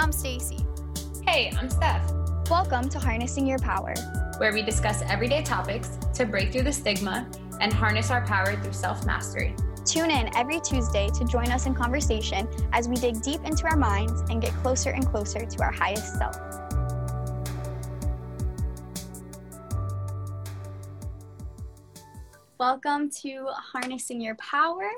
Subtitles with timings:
[0.00, 0.64] I'm Stacy.
[1.28, 2.10] Hey, I'm Steph.
[2.48, 3.92] Welcome to Harnessing Your Power,
[4.38, 7.28] where we discuss everyday topics to break through the stigma
[7.60, 9.54] and harness our power through self mastery.
[9.84, 13.76] Tune in every Tuesday to join us in conversation as we dig deep into our
[13.76, 16.34] minds and get closer and closer to our highest self.
[22.58, 24.88] Welcome to Harnessing Your Power.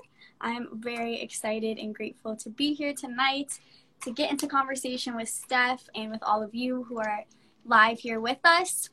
[0.40, 3.58] I'm very excited and grateful to be here tonight
[4.02, 7.24] to get into conversation with Steph and with all of you who are
[7.64, 8.90] live here with us.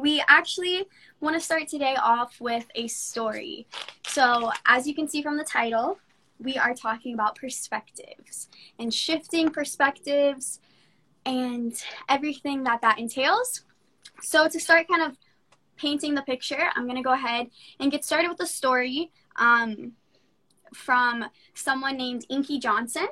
[0.00, 0.84] We actually
[1.20, 3.66] want to start today off with a story.
[4.06, 5.98] So, as you can see from the title,
[6.38, 8.48] we are talking about perspectives
[8.78, 10.60] and shifting perspectives
[11.24, 11.72] and
[12.08, 13.64] everything that that entails.
[14.22, 15.16] So, to start kind of
[15.76, 17.48] painting the picture, I'm going to go ahead
[17.78, 19.92] and get started with a story um,
[20.74, 23.06] from someone named Inky Johnson.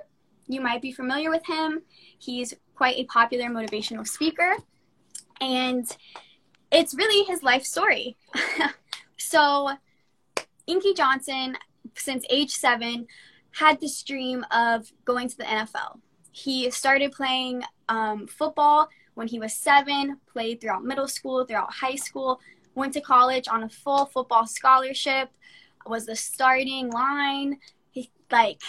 [0.47, 1.83] You might be familiar with him.
[2.19, 4.57] He's quite a popular motivational speaker.
[5.41, 5.87] And
[6.71, 8.17] it's really his life story.
[9.17, 9.71] so,
[10.67, 11.57] Inky Johnson,
[11.97, 13.07] since age seven,
[13.53, 16.01] had this dream of going to the NFL.
[16.33, 21.95] He started playing um, football when he was seven, played throughout middle school, throughout high
[21.95, 22.41] school,
[22.75, 25.31] went to college on a full football scholarship,
[25.87, 27.59] was the starting line.
[27.93, 28.61] He, like,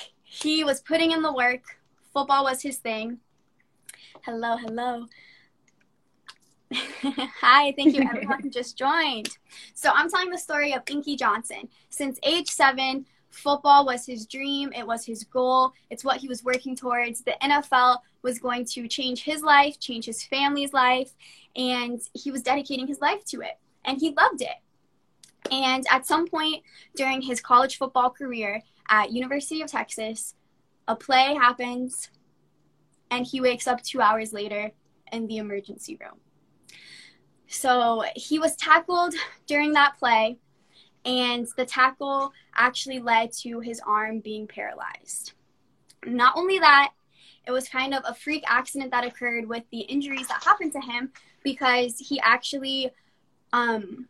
[0.44, 1.61] he was putting in the work.
[2.14, 3.19] Football was his thing.
[4.23, 5.05] Hello, hello.
[6.73, 9.30] Hi, thank you everyone who just joined.
[9.75, 11.69] So I'm telling the story of Inky Johnson.
[11.89, 16.44] Since age seven, football was his dream, it was his goal, it's what he was
[16.44, 17.22] working towards.
[17.22, 21.11] The NFL was going to change his life, change his family's life,
[21.55, 23.58] and he was dedicating his life to it.
[23.86, 24.58] And he loved it.
[25.52, 26.64] And at some point
[26.95, 30.36] during his college football career at University of Texas,
[30.88, 32.09] a play happens
[33.11, 34.72] and he wakes up 2 hours later
[35.11, 36.19] in the emergency room.
[37.47, 39.14] So he was tackled
[39.48, 40.37] during that play,
[41.05, 45.33] and the tackle actually led to his arm being paralyzed.
[46.05, 46.92] Not only that,
[47.48, 50.81] it was kind of a freak accident that occurred with the injuries that happened to
[50.81, 51.11] him
[51.43, 52.89] because he actually
[53.54, 54.08] um,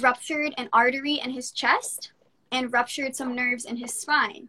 [0.00, 2.12] ruptured an artery in his chest
[2.56, 4.48] and ruptured some nerves in his spine.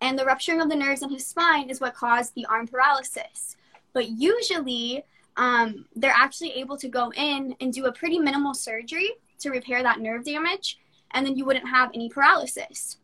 [0.00, 3.56] And the rupturing of the nerves in his spine is what caused the arm paralysis.
[3.92, 5.04] But usually,
[5.36, 9.82] um, they're actually able to go in and do a pretty minimal surgery to repair
[9.82, 10.80] that nerve damage,
[11.12, 12.98] and then you wouldn't have any paralysis.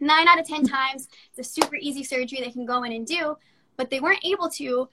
[0.00, 3.06] Nine out of 10 times, it's a super easy surgery they can go in and
[3.06, 3.36] do,
[3.76, 4.88] but they weren't able to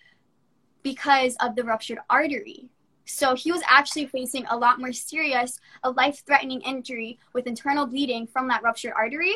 [0.83, 2.69] because of the ruptured artery.
[3.05, 7.85] So he was actually facing a lot more serious, a life threatening injury with internal
[7.85, 9.35] bleeding from that ruptured artery.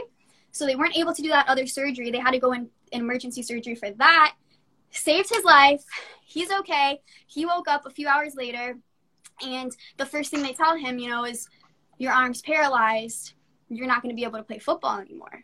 [0.51, 2.09] So they weren't able to do that other surgery.
[2.09, 4.35] They had to go in, in emergency surgery for that.
[4.91, 5.83] Saved his life.
[6.25, 7.01] He's okay.
[7.27, 8.77] He woke up a few hours later,
[9.45, 11.47] and the first thing they tell him, you know, is
[11.99, 13.33] your arm's paralyzed.
[13.69, 15.43] You're not going to be able to play football anymore.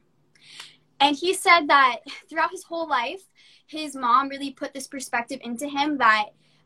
[0.99, 1.97] And he said that
[2.29, 3.21] throughout his whole life,
[3.67, 6.25] his mom really put this perspective into him that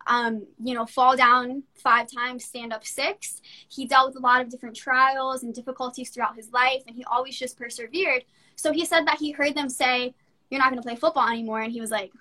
[0.10, 3.42] um, you know, fall down five times, stand up six.
[3.70, 7.04] He dealt with a lot of different trials and difficulties throughout his life, and he
[7.06, 8.26] always just persevered.
[8.56, 10.14] So he said that he heard them say,
[10.50, 11.62] You're not going to play football anymore.
[11.62, 12.12] And he was like,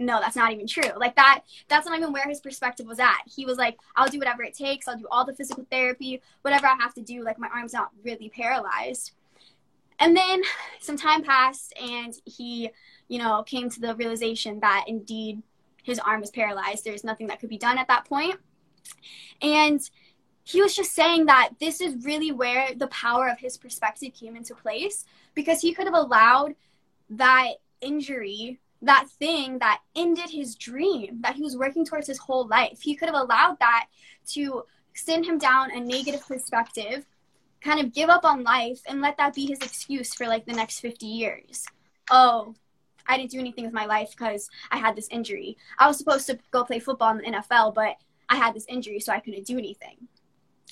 [0.00, 0.90] no, that's not even true.
[0.96, 3.18] Like that, that's not even where his perspective was at.
[3.26, 4.88] He was like, I'll do whatever it takes.
[4.88, 7.22] I'll do all the physical therapy, whatever I have to do.
[7.22, 9.12] Like my arm's not really paralyzed.
[9.98, 10.40] And then
[10.80, 12.70] some time passed and he,
[13.08, 15.42] you know, came to the realization that indeed
[15.90, 16.84] his arm was paralyzed.
[16.84, 18.36] There's nothing that could be done at that point.
[19.42, 19.80] And
[20.44, 24.36] he was just saying that this is really where the power of his perspective came
[24.36, 26.54] into place because he could have allowed
[27.10, 32.46] that injury, that thing that ended his dream that he was working towards his whole
[32.46, 32.80] life.
[32.80, 33.86] He could have allowed that
[34.28, 34.64] to
[34.94, 37.06] send him down a negative perspective,
[37.60, 40.52] kind of give up on life, and let that be his excuse for like the
[40.52, 41.64] next 50 years.
[42.10, 42.54] Oh,
[43.10, 45.56] I didn't do anything with my life because I had this injury.
[45.78, 47.96] I was supposed to go play football in the NFL, but
[48.28, 49.96] I had this injury, so I couldn't do anything.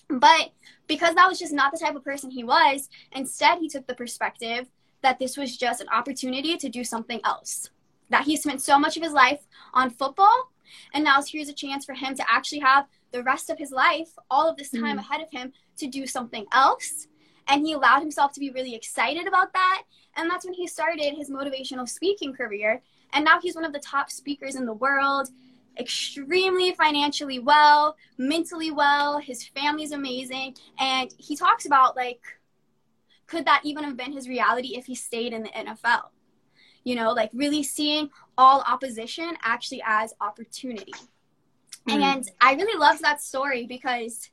[0.08, 0.52] But
[0.87, 3.94] because that was just not the type of person he was, instead he took the
[3.94, 4.69] perspective
[5.02, 7.70] that this was just an opportunity to do something else.
[8.11, 9.40] That he spent so much of his life
[9.75, 10.50] on football,
[10.94, 14.11] and now here's a chance for him to actually have the rest of his life,
[14.31, 14.99] all of this time mm-hmm.
[14.99, 17.08] ahead of him, to do something else.
[17.49, 19.83] And he allowed himself to be really excited about that
[20.19, 22.83] and that's when he started his motivational speaking career.
[23.12, 25.29] And now he's one of the top speakers in the world,
[25.79, 29.19] extremely financially well, mentally well.
[29.19, 30.56] His family's amazing.
[30.79, 32.21] And he talks about, like,
[33.29, 36.09] could that even have been his reality if he stayed in the NFL?
[36.85, 38.09] you know, like really seeing
[38.39, 40.95] all opposition actually as opportunity.
[41.87, 42.00] Mm.
[42.00, 44.31] And I really loved that story because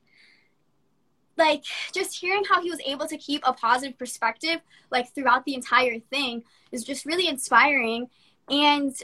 [1.37, 4.61] like just hearing how he was able to keep a positive perspective
[4.91, 8.09] like throughout the entire thing is just really inspiring.
[8.49, 8.95] And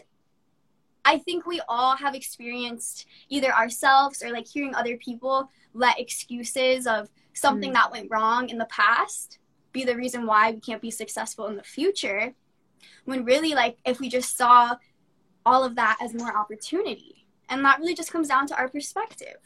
[1.03, 6.85] i think we all have experienced either ourselves or like hearing other people let excuses
[6.85, 7.73] of something mm.
[7.73, 9.39] that went wrong in the past
[9.71, 12.35] be the reason why we can't be successful in the future
[13.05, 14.75] when really like if we just saw
[15.45, 17.25] all of that as more opportunity.
[17.49, 19.37] And that really just comes down to our perspective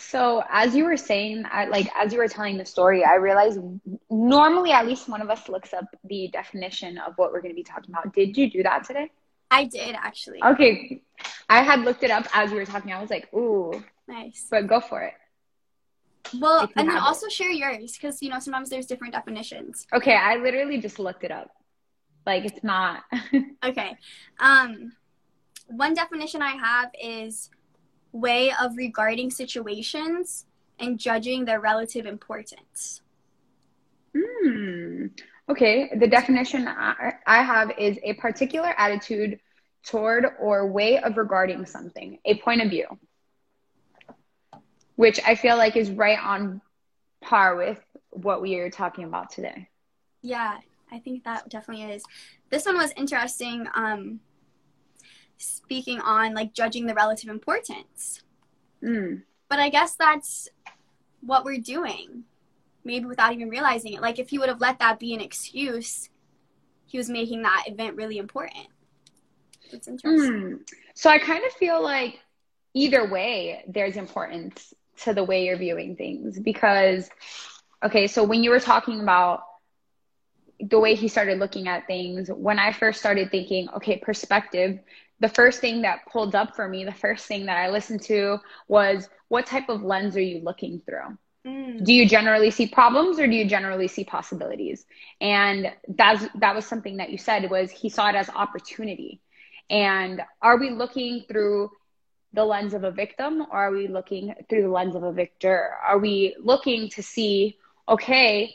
[0.00, 3.60] so as you were saying, I, like as you were telling the story, I realized
[4.08, 7.56] normally at least one of us looks up the definition of what we're going to
[7.56, 8.12] be talking about.
[8.14, 9.10] Did you do that today?
[9.50, 10.42] I did actually.
[10.42, 11.02] Okay,
[11.48, 12.92] I had looked it up as you were talking.
[12.92, 14.46] I was like, ooh, nice.
[14.50, 15.14] But go for it.
[16.38, 17.32] Well, and then also it.
[17.32, 19.86] share yours because you know sometimes there's different definitions.
[19.92, 21.50] Okay, I literally just looked it up.
[22.26, 23.02] Like it's not.
[23.64, 23.96] okay.
[24.38, 24.92] Um,
[25.66, 27.50] one definition I have is
[28.12, 30.46] way of regarding situations
[30.78, 33.02] and judging their relative importance.
[34.16, 35.06] Hmm.
[35.48, 35.90] Okay.
[35.94, 39.40] The definition I have is a particular attitude
[39.84, 42.86] toward or way of regarding something, a point of view,
[44.96, 46.60] which I feel like is right on
[47.22, 47.80] par with
[48.10, 49.68] what we are talking about today.
[50.22, 50.58] Yeah,
[50.92, 52.02] I think that definitely is.
[52.50, 53.66] This one was interesting.
[53.74, 54.20] Um,
[55.40, 58.22] speaking on like judging the relative importance.
[58.82, 59.22] Mm.
[59.48, 60.48] But I guess that's
[61.20, 62.24] what we're doing,
[62.84, 64.00] maybe without even realizing it.
[64.00, 66.08] Like if he would have let that be an excuse,
[66.86, 68.68] he was making that event really important.
[69.70, 70.32] It's interesting.
[70.32, 70.58] Mm.
[70.94, 72.20] So I kind of feel like
[72.74, 77.08] either way, there's importance to the way you're viewing things because,
[77.84, 79.42] okay, so when you were talking about
[80.60, 84.78] the way he started looking at things, when I first started thinking, okay, perspective,
[85.20, 88.38] the first thing that pulled up for me, the first thing that I listened to
[88.68, 91.16] was what type of lens are you looking through?
[91.46, 91.84] Mm.
[91.84, 94.84] Do you generally see problems or do you generally see possibilities?
[95.20, 99.20] And that's that was something that you said was he saw it as opportunity.
[99.68, 101.70] And are we looking through
[102.32, 105.70] the lens of a victim or are we looking through the lens of a victor?
[105.86, 107.58] Are we looking to see,
[107.88, 108.54] okay,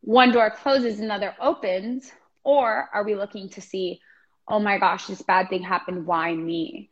[0.00, 2.12] one door closes, another opens,
[2.44, 4.00] or are we looking to see,
[4.48, 6.06] oh my gosh, this bad thing happened.
[6.06, 6.90] Why me?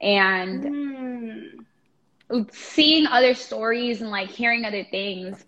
[0.00, 1.64] And
[2.30, 2.54] mm.
[2.54, 5.44] seeing other stories and like hearing other things,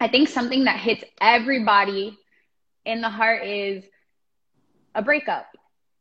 [0.00, 2.18] I think something that hits everybody
[2.84, 3.84] in the heart is
[4.94, 5.46] a breakup.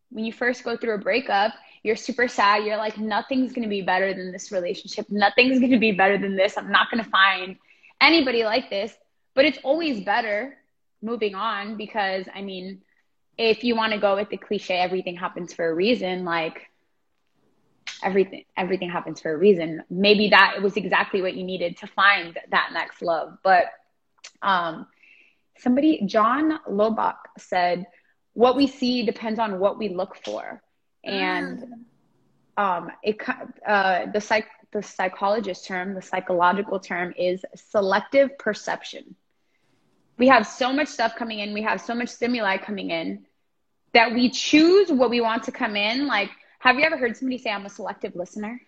[0.09, 1.53] When you first go through a breakup,
[1.83, 2.63] you're super sad.
[2.65, 5.09] You're like, nothing's going to be better than this relationship.
[5.09, 6.57] Nothing's going to be better than this.
[6.57, 7.57] I'm not going to find
[8.01, 8.93] anybody like this.
[9.35, 10.57] But it's always better
[11.01, 12.81] moving on because, I mean,
[13.37, 16.69] if you want to go with the cliche everything happens for a reason like
[18.03, 19.83] everything everything happens for a reason.
[19.89, 23.65] Maybe that was exactly what you needed to find that next love but
[24.41, 24.87] um
[25.57, 27.85] somebody john Lubbock said
[28.33, 30.61] what we see depends on what we look for.
[31.03, 31.59] And
[32.57, 32.63] mm.
[32.63, 33.17] um it
[33.67, 39.15] uh the psych the psychologist term the psychological term is selective perception.
[40.17, 43.25] We have so much stuff coming in we have so much stimuli coming in
[43.97, 46.07] that we choose what we want to come in.
[46.07, 48.61] Like, have you ever heard somebody say, I'm a selective listener?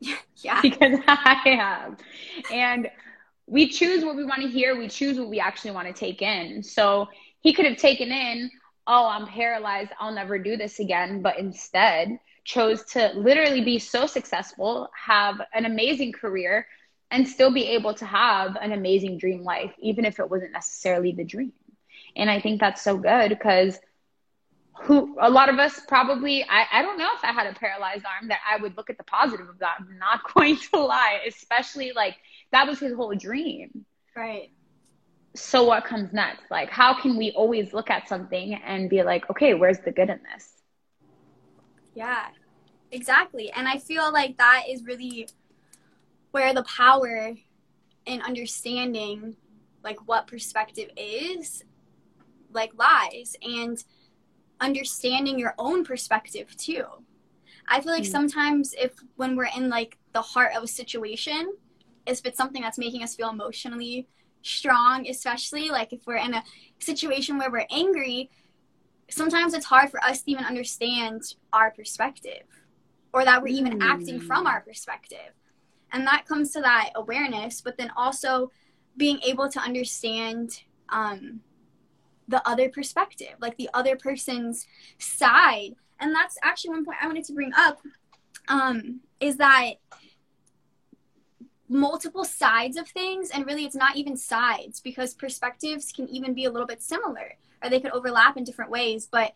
[0.42, 0.60] Yeah.
[0.60, 1.96] because I have.
[2.52, 2.90] And
[3.46, 6.20] we choose what we want to hear, we choose what we actually want to take
[6.20, 6.62] in.
[6.62, 7.08] So
[7.40, 8.50] he could have taken in,
[8.86, 14.06] oh, I'm paralyzed, I'll never do this again, but instead chose to literally be so
[14.06, 16.66] successful, have an amazing career,
[17.10, 21.12] and still be able to have an amazing dream life, even if it wasn't necessarily
[21.12, 21.52] the dream.
[22.16, 23.78] And I think that's so good because
[24.82, 28.04] who a lot of us probably I, I don't know if I had a paralyzed
[28.04, 29.76] arm that I would look at the positive of that.
[29.80, 32.16] I'm not going to lie, especially like
[32.52, 33.84] that was his whole dream.
[34.14, 34.50] Right.
[35.34, 36.50] So what comes next?
[36.50, 40.10] Like how can we always look at something and be like, okay, where's the good
[40.10, 40.52] in this?
[41.94, 42.26] Yeah.
[42.92, 43.50] Exactly.
[43.50, 45.28] And I feel like that is really
[46.30, 47.34] where the power
[48.04, 49.36] in understanding
[49.82, 51.64] like what perspective is
[52.52, 53.82] like lies and
[54.60, 56.84] understanding your own perspective too.
[57.68, 58.10] I feel like mm.
[58.10, 61.54] sometimes if when we're in like the heart of a situation,
[62.06, 64.08] if it's something that's making us feel emotionally
[64.42, 66.44] strong, especially like if we're in a
[66.78, 68.30] situation where we're angry,
[69.10, 71.22] sometimes it's hard for us to even understand
[71.52, 72.44] our perspective
[73.12, 73.82] or that we're even mm.
[73.82, 75.32] acting from our perspective.
[75.92, 78.50] And that comes to that awareness, but then also
[78.96, 81.40] being able to understand um,
[82.28, 84.66] the other perspective, like the other person's
[84.98, 85.74] side.
[86.00, 87.80] And that's actually one point I wanted to bring up
[88.48, 89.74] um, is that
[91.68, 96.44] multiple sides of things, and really it's not even sides because perspectives can even be
[96.44, 99.32] a little bit similar or they could overlap in different ways, but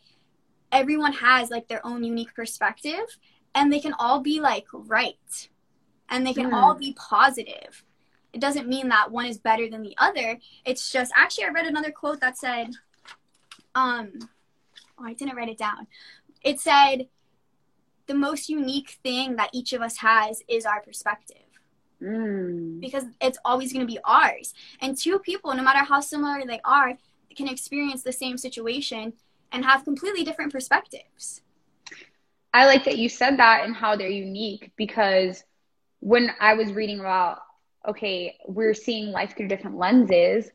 [0.73, 3.19] everyone has like their own unique perspective
[3.55, 5.49] and they can all be like right
[6.09, 6.55] and they can mm.
[6.55, 7.85] all be positive
[8.33, 10.39] it doesn't mean that one is better than the other.
[10.65, 12.69] It's just actually I read another quote that said,
[13.75, 14.13] um,
[14.99, 15.87] oh I didn't write it down.
[16.43, 17.09] It said,
[18.07, 21.37] the most unique thing that each of us has is our perspective.
[22.03, 22.81] Mm.
[22.81, 24.53] Because it's always going to be ours.
[24.81, 26.99] And two people, no matter how similar they are,
[27.37, 29.13] can experience the same situation
[29.53, 31.43] and have completely different perspectives.
[32.53, 35.45] I like that you said that and how they're unique because
[36.01, 37.39] when I was reading about
[37.89, 40.51] okay, we're seeing life through different lenses,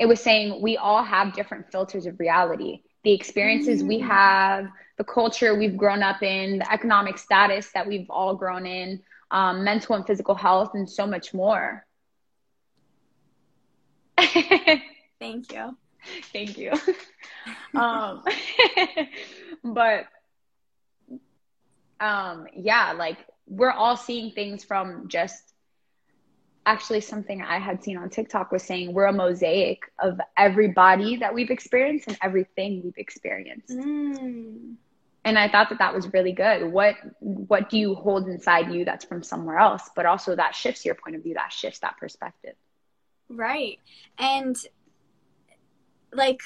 [0.00, 2.82] it was saying we all have different filters of reality.
[3.04, 3.88] The experiences mm.
[3.88, 8.66] we have, the culture we've grown up in, the economic status that we've all grown
[8.66, 11.84] in, um, mental and physical health, and so much more.
[14.18, 15.76] Thank you.
[16.32, 16.72] Thank you.
[17.78, 18.24] um,
[19.64, 20.06] but
[22.00, 25.42] um, yeah, like we're all seeing things from just
[26.66, 31.16] actually something I had seen on TikTok was saying we're a mosaic of every body
[31.16, 33.70] that we've experienced and everything we've experienced.
[33.70, 34.74] Mm.
[35.24, 36.72] And I thought that that was really good.
[36.72, 40.84] What what do you hold inside you that's from somewhere else, but also that shifts
[40.84, 42.54] your point of view, that shifts that perspective.
[43.28, 43.78] Right.
[44.18, 44.56] And
[46.12, 46.40] like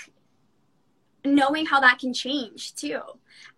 [1.24, 3.00] knowing how that can change too.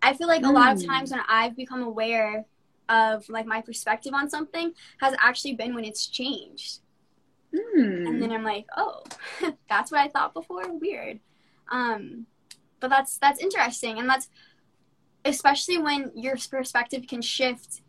[0.01, 0.49] I feel like mm.
[0.49, 0.87] a lot of mm.
[0.87, 2.45] times when I've become aware
[2.89, 6.79] of like my perspective on something has actually been when it's changed.
[7.53, 8.07] Mm.
[8.07, 9.03] And then I'm like, oh,
[9.69, 10.63] that's what I thought before.
[10.77, 11.19] Weird.
[11.71, 12.25] Um,
[12.79, 14.29] but that's that's interesting, and that's
[15.25, 17.81] especially when your perspective can shift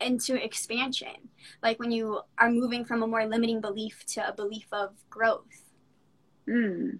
[0.00, 1.30] into expansion,
[1.62, 5.62] like when you are moving from a more limiting belief to a belief of growth.
[6.48, 6.98] Mm.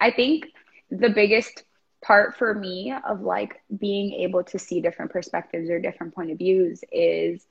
[0.00, 0.46] I think
[0.90, 1.64] the biggest
[2.02, 6.38] part for me of like being able to see different perspectives or different point of
[6.38, 7.46] views is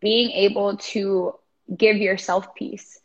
[0.00, 1.34] being able to
[1.76, 3.00] give yourself peace.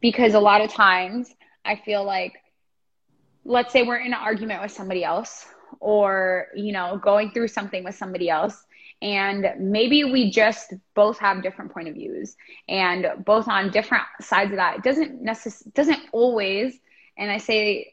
[0.00, 1.32] Because a lot of times
[1.64, 2.34] i feel like
[3.44, 5.46] let's say we're in an argument with somebody else
[5.80, 8.64] or you know going through something with somebody else
[9.02, 12.36] and maybe we just both have different point of views
[12.68, 14.76] and both on different sides of that.
[14.76, 16.78] It doesn't necessarily doesn't always
[17.18, 17.92] and i say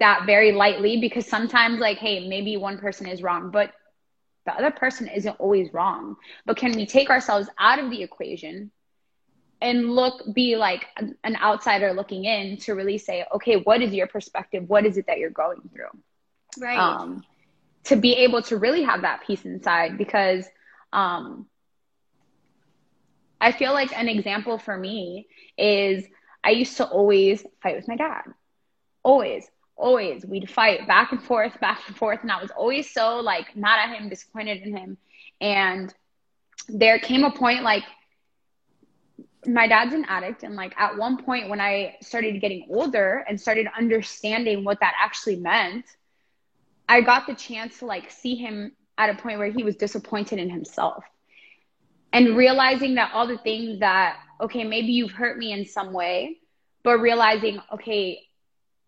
[0.00, 3.72] that very lightly because sometimes like hey maybe one person is wrong but
[4.48, 6.16] the other person isn't always wrong.
[6.46, 8.70] But can we take ourselves out of the equation
[9.60, 10.86] and look be like
[11.22, 14.64] an outsider looking in to really say okay what is your perspective?
[14.66, 15.92] What is it that you're going through?
[16.58, 16.78] Right.
[16.78, 17.24] Um,
[17.84, 20.46] to be able to really have that peace inside because
[20.92, 21.46] um,
[23.40, 25.28] i feel like an example for me
[25.58, 26.04] is
[26.42, 28.22] i used to always fight with my dad.
[29.02, 33.20] Always always we'd fight back and forth back and forth and i was always so
[33.20, 34.98] like not at him disappointed in him.
[35.40, 35.94] And
[36.68, 37.84] there came a point like
[39.46, 43.40] my dad's an addict and like at one point when i started getting older and
[43.40, 45.84] started understanding what that actually meant
[46.88, 50.40] i got the chance to like see him at a point where he was disappointed
[50.40, 51.04] in himself.
[52.12, 56.38] And realizing that all the things that okay maybe you've hurt me in some way
[56.82, 58.27] but realizing okay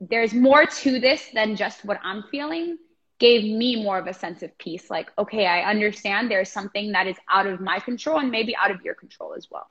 [0.01, 2.79] there's more to this than just what I'm feeling
[3.19, 4.89] gave me more of a sense of peace.
[4.89, 8.71] Like, okay, I understand there's something that is out of my control and maybe out
[8.71, 9.69] of your control as well.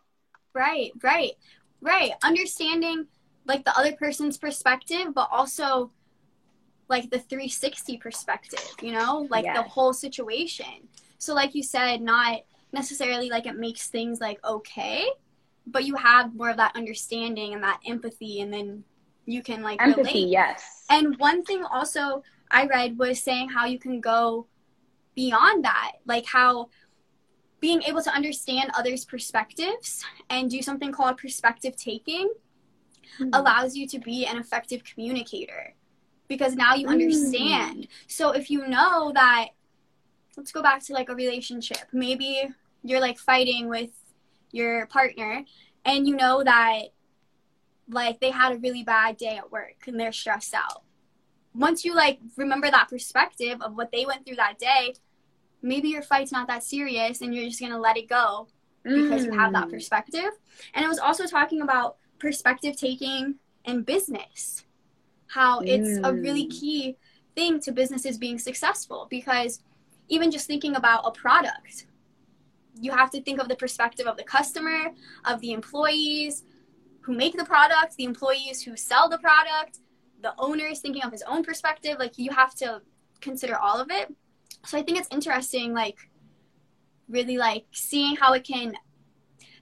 [0.53, 1.31] Right, right,
[1.81, 2.11] right.
[2.23, 3.07] Understanding
[3.45, 5.91] like the other person's perspective, but also
[6.89, 9.57] like the 360 perspective, you know, like yes.
[9.57, 10.87] the whole situation.
[11.17, 15.07] So, like you said, not necessarily like it makes things like okay,
[15.65, 18.83] but you have more of that understanding and that empathy, and then
[19.29, 20.27] you can like empathy relate.
[20.29, 24.47] yes and one thing also i read was saying how you can go
[25.15, 26.67] beyond that like how
[27.59, 32.31] being able to understand others perspectives and do something called perspective taking
[33.19, 33.29] mm-hmm.
[33.33, 35.75] allows you to be an effective communicator
[36.27, 37.87] because now you understand mm.
[38.07, 39.49] so if you know that
[40.37, 42.43] let's go back to like a relationship maybe
[42.83, 43.91] you're like fighting with
[44.51, 45.43] your partner
[45.85, 46.83] and you know that
[47.89, 50.83] like they had a really bad day at work and they're stressed out.
[51.55, 54.93] Once you like remember that perspective of what they went through that day,
[55.61, 58.47] maybe your fight's not that serious and you're just going to let it go
[58.83, 59.25] because mm.
[59.25, 59.71] you have that mm.
[59.71, 60.29] perspective.
[60.73, 64.65] And it was also talking about perspective taking in business.
[65.27, 66.59] how it's a really Mm.
[66.59, 66.97] key
[67.35, 69.61] thing to businesses being successful because
[70.07, 71.85] even just thinking about a product,
[72.81, 74.91] you have to think of the perspective of the customer,
[75.25, 76.43] of the employees
[77.09, 79.79] who make the product, the employees who sell the product,
[80.21, 81.97] the owners thinking of his own perspective.
[81.97, 82.83] Like you have to
[83.19, 84.13] consider all of it.
[84.67, 85.97] So I think it's interesting, like
[87.09, 88.73] really like seeing how it can,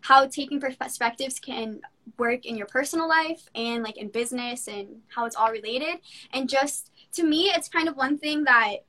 [0.02, 1.80] how taking perspectives can
[2.18, 6.00] work in your personal life and like in business and how it's all related.
[6.34, 8.84] And just to me, it's kind of one thing that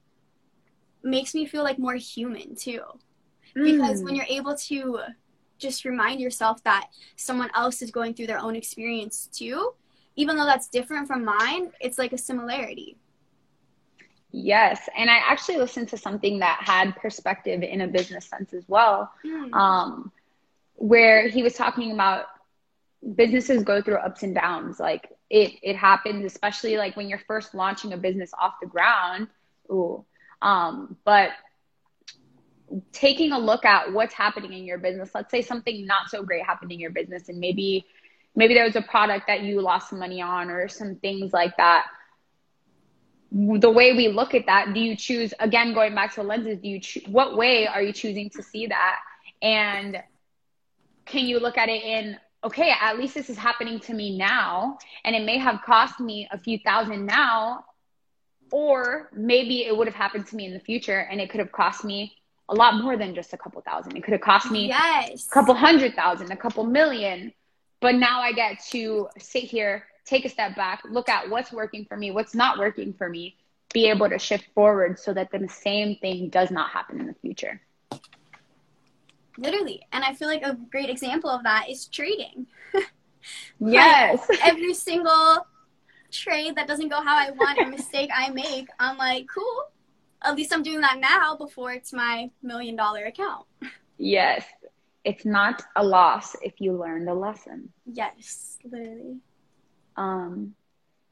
[1.05, 2.83] makes me feel like more human too
[3.55, 4.05] because Mm.
[4.05, 4.99] when you're able to
[5.59, 9.73] just remind yourself that someone else is going through their own experience too.
[10.17, 12.97] Even though that's different from mine it's like a similarity.
[14.31, 18.65] Yes, and I actually listened to something that had perspective in a business sense as
[18.69, 19.11] well,
[19.55, 20.13] um,
[20.75, 22.27] where he was talking about
[23.15, 24.79] businesses go through ups and downs.
[24.79, 29.29] Like it, it happens, especially like when you're first launching a business off the ground.
[29.71, 30.05] Ooh,
[30.43, 31.31] um, but
[32.93, 35.11] taking a look at what's happening in your business.
[35.15, 37.87] Let's say something not so great happened in your business, and maybe
[38.35, 41.57] maybe there was a product that you lost some money on, or some things like
[41.57, 41.87] that
[43.31, 46.59] the way we look at that do you choose again going back to the lenses
[46.59, 48.97] do you cho- what way are you choosing to see that
[49.43, 50.03] and
[51.05, 54.79] can you look at it in okay at least this is happening to me now
[55.05, 57.65] and it may have cost me a few thousand now
[58.51, 61.53] or maybe it would have happened to me in the future and it could have
[61.53, 62.17] cost me
[62.49, 65.31] a lot more than just a couple thousand it could have cost me yes a
[65.31, 67.33] couple hundred thousand, a couple million.
[67.81, 71.85] But now I get to sit here, take a step back, look at what's working
[71.85, 73.37] for me, what's not working for me,
[73.73, 77.15] be able to shift forward so that the same thing does not happen in the
[77.15, 77.61] future.
[79.37, 82.47] literally and i feel like a great example of that is trading
[83.61, 84.27] Yes.
[84.43, 85.47] every single
[86.11, 89.65] trade that doesn't go how i want or mistake i make i'm like cool
[90.23, 93.47] at least i'm doing that now before it's my million dollar account
[94.01, 94.45] Yes.
[95.05, 97.73] It's not a loss if you learn the lesson.
[97.87, 99.17] yes literally
[99.97, 100.55] Um,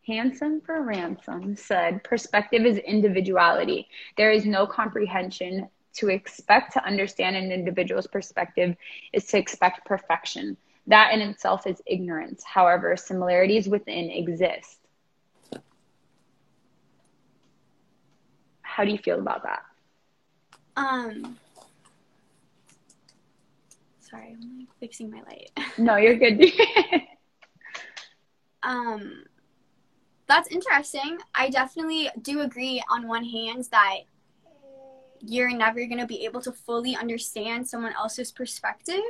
[0.07, 3.89] Handsome for Ransom said, Perspective is individuality.
[4.17, 5.69] There is no comprehension.
[5.95, 8.77] To expect to understand an individual's perspective
[9.13, 10.57] is to expect perfection.
[10.87, 12.45] That in itself is ignorance.
[12.45, 14.79] However, similarities within exist.
[18.77, 19.63] How do you feel about that?
[20.77, 21.39] um
[24.01, 26.45] sorry i'm like fixing my light No, you're good.
[28.63, 29.25] um
[30.27, 34.01] that's interesting i definitely do agree on one hand that
[35.21, 39.01] you're never going to be able to fully understand someone else's perspective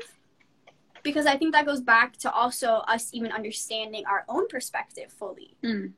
[1.02, 5.57] because i think that goes back to also us even understanding our own perspective fully
[5.64, 5.94] Mm.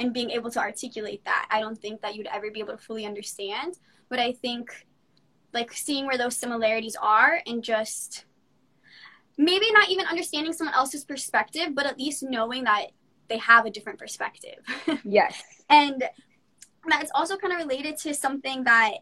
[0.00, 2.82] And being able to articulate that i don't think that you'd ever be able to
[2.82, 4.86] fully understand but i think
[5.52, 8.24] like seeing where those similarities are and just
[9.38, 12.86] maybe not even understanding someone else's perspective but at least knowing that
[13.28, 14.58] they have a different perspective
[15.04, 15.42] yes.
[15.68, 16.04] and
[16.88, 18.94] that's also kind of related to something that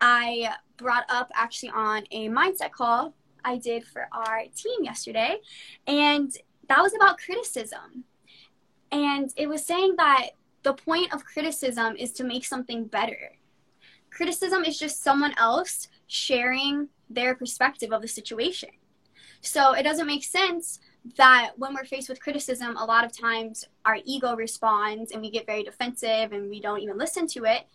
[0.00, 5.38] I brought up actually on a mindset call I did for our team yesterday.
[5.86, 6.30] And
[6.68, 8.04] that was about criticism.
[8.90, 10.30] And it was saying that
[10.62, 13.32] the point of criticism is to make something better.
[14.10, 18.70] Criticism is just someone else sharing their perspective of the situation.
[19.40, 20.80] So it doesn't make sense
[21.16, 25.30] that when we're faced with criticism, a lot of times our ego responds and we
[25.30, 27.66] get very defensive and we don't even listen to it.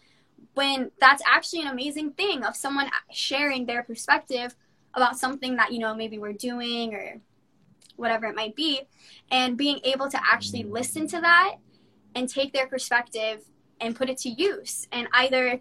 [0.55, 4.55] When that's actually an amazing thing of someone sharing their perspective
[4.93, 7.19] about something that, you know, maybe we're doing or
[7.95, 8.81] whatever it might be,
[9.31, 11.55] and being able to actually listen to that
[12.15, 13.43] and take their perspective
[13.79, 15.59] and put it to use and either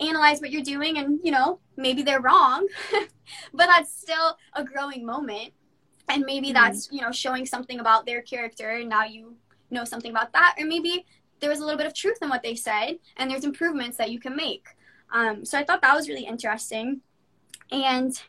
[0.00, 2.66] analyze what you're doing and, you know, maybe they're wrong,
[3.52, 5.52] but that's still a growing moment.
[6.08, 6.54] And maybe Mhm.
[6.54, 9.36] that's you know showing something about their character and now you
[9.70, 10.56] know something about that.
[10.58, 11.06] Or maybe
[11.38, 14.10] there was a little bit of truth in what they said and there's improvements that
[14.10, 14.66] you can make.
[15.12, 17.02] Um, so i thought that was really interesting.
[17.70, 18.20] And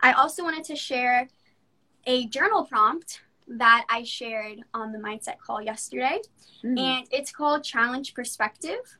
[0.00, 1.28] i also wanted to share
[2.06, 6.18] a journal prompt that i shared on the mindset call yesterday
[6.64, 6.78] Mm.
[6.78, 8.98] and it's called challenge perspective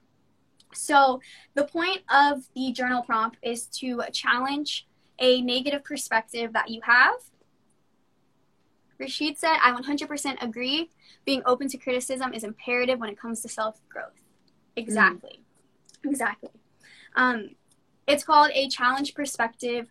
[0.74, 1.20] so
[1.54, 4.88] the point of the journal prompt is to challenge
[5.20, 7.14] a negative perspective that you have
[8.98, 10.90] Rashid said, I 100% agree.
[11.24, 14.20] Being open to criticism is imperative when it comes to self growth.
[14.76, 15.42] Exactly.
[16.04, 16.50] Exactly.
[17.16, 17.50] Um,
[18.06, 19.88] it's called a challenge perspective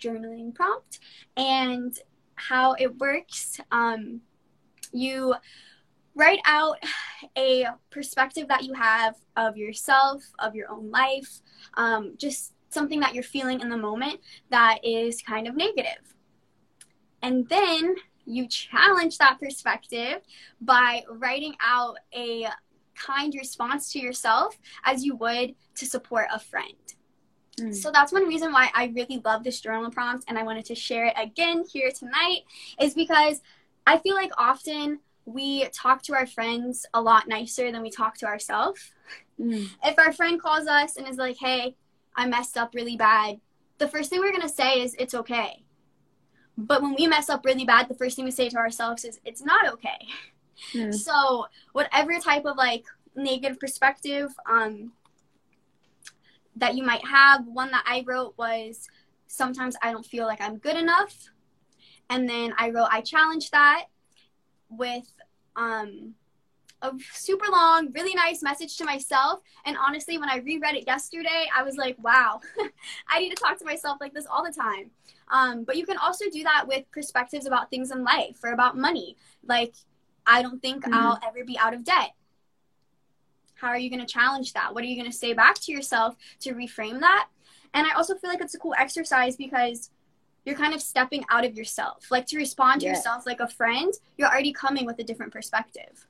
[0.00, 0.98] journaling prompt.
[1.36, 1.96] And
[2.38, 4.20] how it works, um,
[4.92, 5.34] you
[6.14, 6.78] write out
[7.36, 11.40] a perspective that you have of yourself, of your own life,
[11.76, 14.20] um, just something that you're feeling in the moment
[14.50, 16.14] that is kind of negative.
[17.22, 17.96] And then
[18.26, 20.20] you challenge that perspective
[20.60, 22.48] by writing out a
[22.94, 26.74] kind response to yourself as you would to support a friend.
[27.60, 27.74] Mm.
[27.74, 30.74] So that's one reason why I really love this journal prompt and I wanted to
[30.74, 32.42] share it again here tonight
[32.80, 33.40] is because
[33.86, 38.16] I feel like often we talk to our friends a lot nicer than we talk
[38.18, 38.92] to ourselves.
[39.40, 39.68] Mm.
[39.84, 41.76] If our friend calls us and is like, hey,
[42.16, 43.40] I messed up really bad,
[43.78, 45.62] the first thing we're going to say is, it's okay.
[46.56, 49.20] But when we mess up really bad, the first thing we say to ourselves is,
[49.24, 50.08] it's not okay.
[50.74, 50.92] Mm.
[50.92, 54.92] So, whatever type of like negative perspective um,
[56.58, 58.88] that you might have, one that I wrote was,
[59.26, 61.30] sometimes I don't feel like I'm good enough.
[62.10, 63.84] And then I wrote, I challenge that
[64.70, 65.06] with
[65.56, 66.14] um,
[66.82, 69.40] a super long, really nice message to myself.
[69.64, 72.40] And honestly, when I reread it yesterday, I was like, wow,
[73.08, 74.90] I need to talk to myself like this all the time.
[75.30, 78.76] Um, but you can also do that with perspectives about things in life or about
[78.76, 79.16] money.
[79.46, 79.74] Like,
[80.26, 80.94] I don't think mm-hmm.
[80.94, 82.12] I'll ever be out of debt.
[83.60, 84.74] How are you going to challenge that?
[84.74, 87.28] What are you going to say back to yourself to reframe that?
[87.74, 89.90] And I also feel like it's a cool exercise because
[90.44, 92.06] you're kind of stepping out of yourself.
[92.10, 92.98] Like to respond to yes.
[92.98, 96.06] yourself like a friend, you're already coming with a different perspective.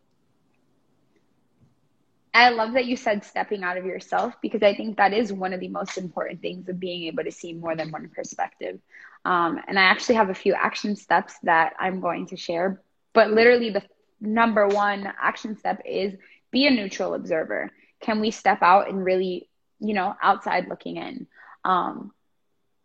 [2.35, 5.53] I love that you said stepping out of yourself because I think that is one
[5.53, 8.79] of the most important things of being able to see more than one perspective.
[9.25, 12.81] Um, and I actually have a few action steps that I'm going to share.
[13.15, 13.83] But literally, the
[14.21, 16.15] number one action step is
[16.51, 17.71] be a neutral observer.
[18.01, 19.49] Can we step out and really,
[19.81, 21.27] you know, outside looking in?
[21.65, 22.13] Um,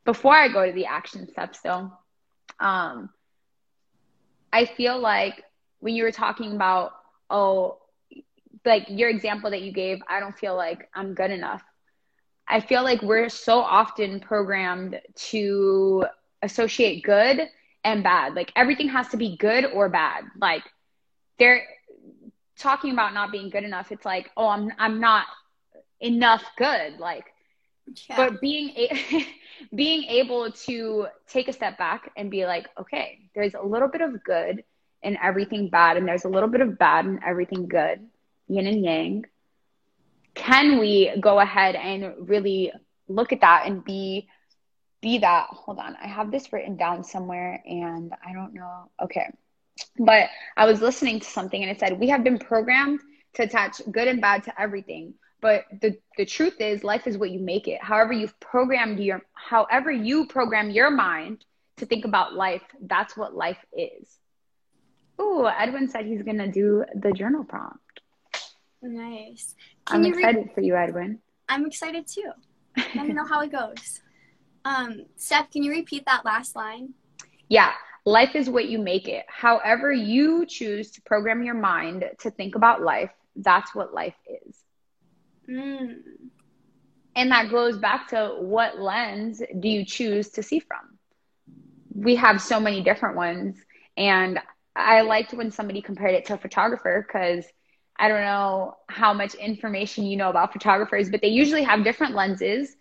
[0.05, 1.91] before I go to the action steps, though,
[2.59, 3.09] um,
[4.51, 5.43] I feel like
[5.79, 6.91] when you were talking about,
[7.29, 7.79] oh,
[8.65, 11.63] like your example that you gave, I don't feel like I'm good enough.
[12.47, 16.05] I feel like we're so often programmed to
[16.41, 17.47] associate good
[17.83, 18.35] and bad.
[18.35, 20.25] Like everything has to be good or bad.
[20.39, 20.63] Like
[21.39, 21.63] they're
[22.63, 23.91] talking about not being good enough.
[23.91, 25.25] It's like, oh, I'm I'm not
[25.99, 26.99] enough good.
[26.99, 27.25] Like,
[28.09, 28.17] yeah.
[28.17, 29.27] but being a-
[29.75, 34.01] being able to take a step back and be like, okay, there's a little bit
[34.01, 34.63] of good
[35.03, 37.99] in everything bad, and there's a little bit of bad in everything good,
[38.47, 39.25] yin and yang.
[40.33, 42.71] Can we go ahead and really
[43.07, 44.27] look at that and be
[45.01, 45.47] be that?
[45.51, 48.89] Hold on, I have this written down somewhere, and I don't know.
[49.03, 49.27] Okay,
[49.97, 52.99] but I was listening to something, and it said we have been programmed
[53.35, 57.29] to attach good and bad to everything but the the truth is life is what
[57.29, 57.83] you make it.
[57.83, 61.43] However you've programmed your however you program your mind
[61.77, 64.17] to think about life that's what life is.
[65.19, 67.99] Oh edwin said he's gonna do the journal prompt.
[68.81, 69.53] Nice.
[69.85, 71.19] Can i'm excited for you edwin.
[71.49, 72.31] I'm excited too.
[72.95, 73.99] Let me know how it goes.
[74.63, 76.93] Um steph can you repeat that last line?
[77.49, 77.73] Yeah
[78.05, 82.55] life is what you make it however you choose to program your mind to think
[82.55, 84.15] about life that's what life
[84.47, 84.63] is
[85.49, 85.95] Mm.
[87.15, 90.97] And that goes back to what lens do you choose to see from?
[91.93, 93.57] We have so many different ones.
[93.97, 94.39] And
[94.75, 97.45] I liked when somebody compared it to a photographer because
[97.97, 102.15] I don't know how much information you know about photographers, but they usually have different
[102.15, 102.75] lenses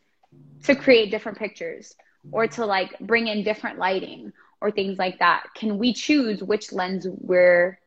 [0.64, 1.94] to create different pictures
[2.30, 4.32] or to like bring in different lighting
[4.62, 5.44] or things like that.
[5.56, 7.78] Can we choose which lens we're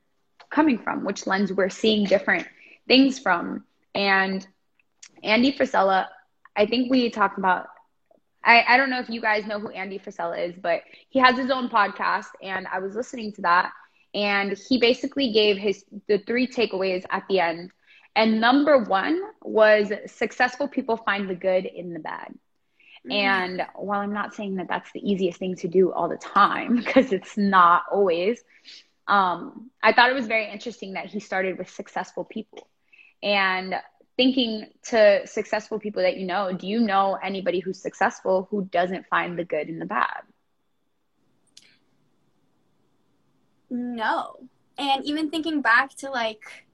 [0.52, 2.48] coming from, which lens we're seeing different
[2.88, 3.64] things from?
[3.96, 4.46] And
[5.24, 6.08] Andy Frisella,
[6.56, 7.68] I think we talked about.
[8.44, 11.38] I, I don't know if you guys know who Andy Frisella is, but he has
[11.38, 13.72] his own podcast, and I was listening to that,
[14.14, 17.72] and he basically gave his the three takeaways at the end.
[18.16, 22.34] And number one was successful people find the good in the bad.
[23.06, 23.12] Mm-hmm.
[23.12, 26.76] And while I'm not saying that that's the easiest thing to do all the time,
[26.84, 28.44] because it's not always,
[29.08, 32.68] um, I thought it was very interesting that he started with successful people.
[33.22, 33.76] And
[34.18, 39.06] thinking to successful people that you know, do you know anybody who's successful who doesn't
[39.08, 40.22] find the good in the bad?
[43.70, 44.38] No.
[44.78, 46.66] And even thinking back to like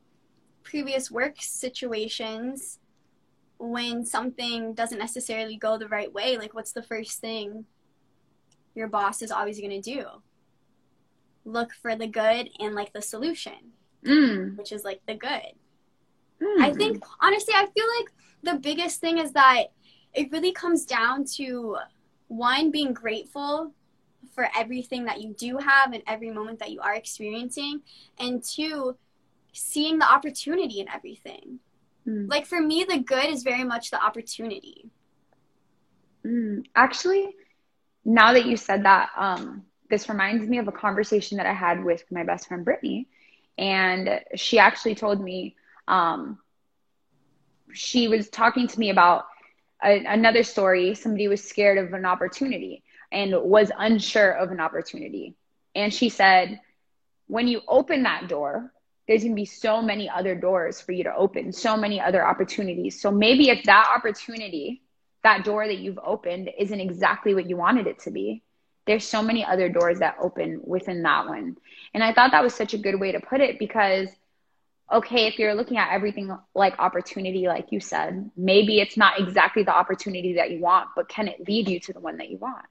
[0.64, 2.80] previous work situations
[3.62, 7.66] when something doesn't necessarily go the right way, like what's the first thing
[8.74, 10.06] your boss is always going to do?
[11.46, 14.58] Look for the good and like the solution, mm.
[14.58, 15.54] which is like the good.
[16.42, 16.62] Mm.
[16.62, 18.12] I think honestly, I feel like
[18.44, 19.66] the biggest thing is that
[20.14, 21.78] it really comes down to
[22.28, 23.74] one being grateful
[24.34, 27.82] for everything that you do have and every moment that you are experiencing,
[28.18, 28.96] and two,
[29.54, 31.60] seeing the opportunity in everything.
[32.08, 32.30] Mm.
[32.30, 34.90] Like for me, the good is very much the opportunity.
[36.26, 36.66] Mm.
[36.76, 37.36] Actually,
[38.06, 41.84] now that you said that, um, this reminds me of a conversation that I had
[41.84, 43.08] with my best friend Brittany,
[43.58, 45.56] and she actually told me
[45.88, 46.40] um,
[47.74, 49.26] she was talking to me about
[49.84, 50.96] a, another story.
[50.96, 55.36] Somebody was scared of an opportunity and was unsure of an opportunity,
[55.76, 56.60] and she said,
[57.28, 58.72] when you open that door,
[59.08, 62.26] there's going to be so many other doors for you to open, so many other
[62.26, 63.02] opportunities.
[63.02, 64.82] So maybe if that opportunity,
[65.24, 68.44] that door that you've opened, isn't exactly what you wanted it to be,
[68.86, 71.58] there's so many other doors that open within that one.
[71.94, 74.10] And I thought that was such a good way to put it because,
[74.92, 79.64] okay, if you're looking at everything like opportunity, like you said, maybe it's not exactly
[79.64, 82.38] the opportunity that you want, but can it lead you to the one that you
[82.38, 82.66] want?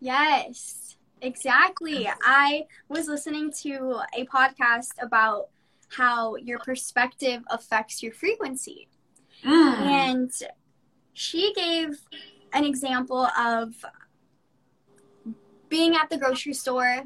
[0.00, 0.79] Yes,
[1.22, 2.08] exactly.
[2.22, 5.48] I was listening to a podcast about
[5.88, 8.88] how your perspective affects your frequency.
[9.44, 9.74] Mm.
[9.80, 10.32] And
[11.12, 12.00] she gave
[12.52, 13.74] an example of
[15.68, 17.04] being at the grocery store,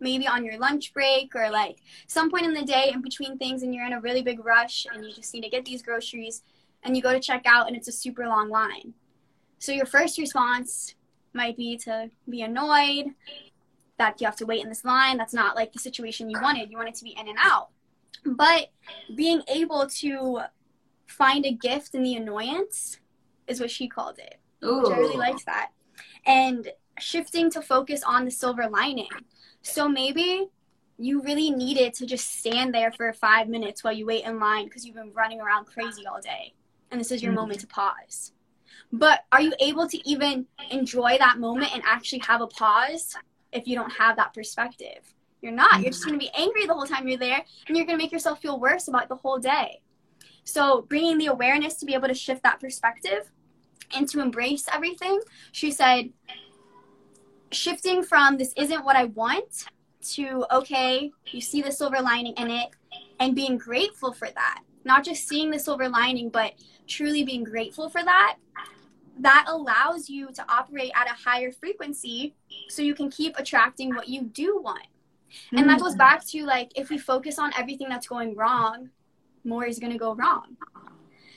[0.00, 3.62] maybe on your lunch break or like some point in the day in between things,
[3.62, 6.42] and you're in a really big rush and you just need to get these groceries,
[6.84, 8.94] and you go to check out and it's a super long line.
[9.58, 10.94] So your first response
[11.34, 13.06] might be to be annoyed
[13.98, 15.18] that you have to wait in this line.
[15.18, 16.70] That's not like the situation you wanted.
[16.70, 17.68] You wanted to be in and out.
[18.24, 18.68] But
[19.14, 20.40] being able to
[21.06, 22.98] find a gift in the annoyance
[23.46, 24.82] is what she called it Ooh.
[24.82, 25.70] which I really liked that.
[26.26, 29.08] And shifting to focus on the silver lining.
[29.62, 30.48] So maybe
[30.98, 34.64] you really needed to just stand there for five minutes while you wait in line
[34.64, 36.54] because you've been running around crazy all day.
[36.90, 37.36] And this is your Mhm.
[37.36, 38.32] moment to pause.
[38.92, 43.16] But are you able to even enjoy that moment and actually have a pause
[43.52, 45.14] if you don't have that perspective?
[45.40, 45.80] You're not.
[45.80, 46.08] You're just mm.
[46.08, 48.40] going to be angry the whole time you're there and you're going to make yourself
[48.40, 49.80] feel worse about the whole day.
[50.44, 53.30] So, bringing the awareness to be able to shift that perspective
[53.94, 55.20] and to embrace everything,
[55.52, 56.10] she said,
[57.52, 59.66] shifting from this isn't what I want
[60.00, 62.70] to okay, you see the silver lining in it
[63.20, 64.62] and being grateful for that.
[64.84, 66.54] Not just seeing the silver lining, but
[66.86, 68.36] truly being grateful for that.
[69.20, 72.34] That allows you to operate at a higher frequency
[72.68, 74.86] so you can keep attracting what you do want.
[75.52, 75.98] And that goes hmm.
[75.98, 78.90] back to like if we focus on everything that's going wrong,
[79.44, 80.56] more is going to go wrong.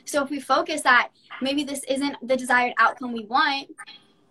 [0.06, 1.10] So if we focus that
[1.41, 3.70] maybe this isn't the desired outcome we want,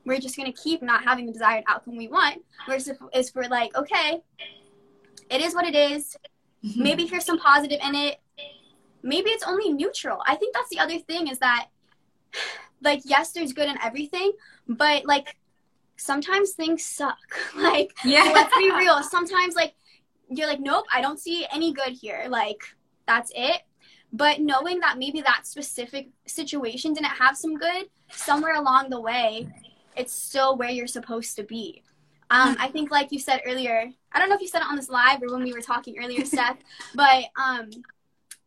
[0.04, 2.42] we're just going to keep not having the desired outcome we want.
[2.68, 4.20] Versus if, we're like, okay,
[5.30, 6.16] it is what it is.
[6.64, 6.82] Mm-hmm.
[6.82, 8.20] Maybe here's some positive in it.
[9.02, 10.22] Maybe it's only neutral.
[10.26, 11.68] I think that's the other thing is that,
[12.82, 14.32] like, yes, there's good in everything,
[14.68, 15.36] but like
[15.96, 17.18] sometimes things suck.
[17.56, 18.30] like, Yeah.
[18.34, 19.02] let's be real.
[19.02, 19.74] Sometimes, like,
[20.28, 22.26] you're like, nope, I don't see any good here.
[22.28, 22.62] Like,
[23.06, 23.62] that's it.
[24.12, 29.48] But knowing that maybe that specific situation didn't have some good, somewhere along the way,
[29.96, 31.82] it's still where you're supposed to be.
[32.30, 34.76] Um, I think, like you said earlier, I don't know if you said it on
[34.76, 36.58] this live or when we were talking earlier, Steph,
[36.94, 37.70] but um,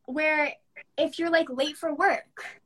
[0.06, 0.54] where
[0.98, 2.62] if you're like late for work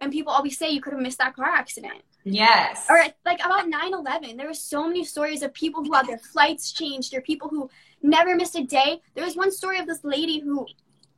[0.00, 2.86] and people always say you could have missed that car accident, Yes.
[2.90, 6.72] or like about 9-11 there were so many stories of people who had their flights
[6.72, 7.70] changed or people who
[8.02, 10.66] never missed a day there was one story of this lady who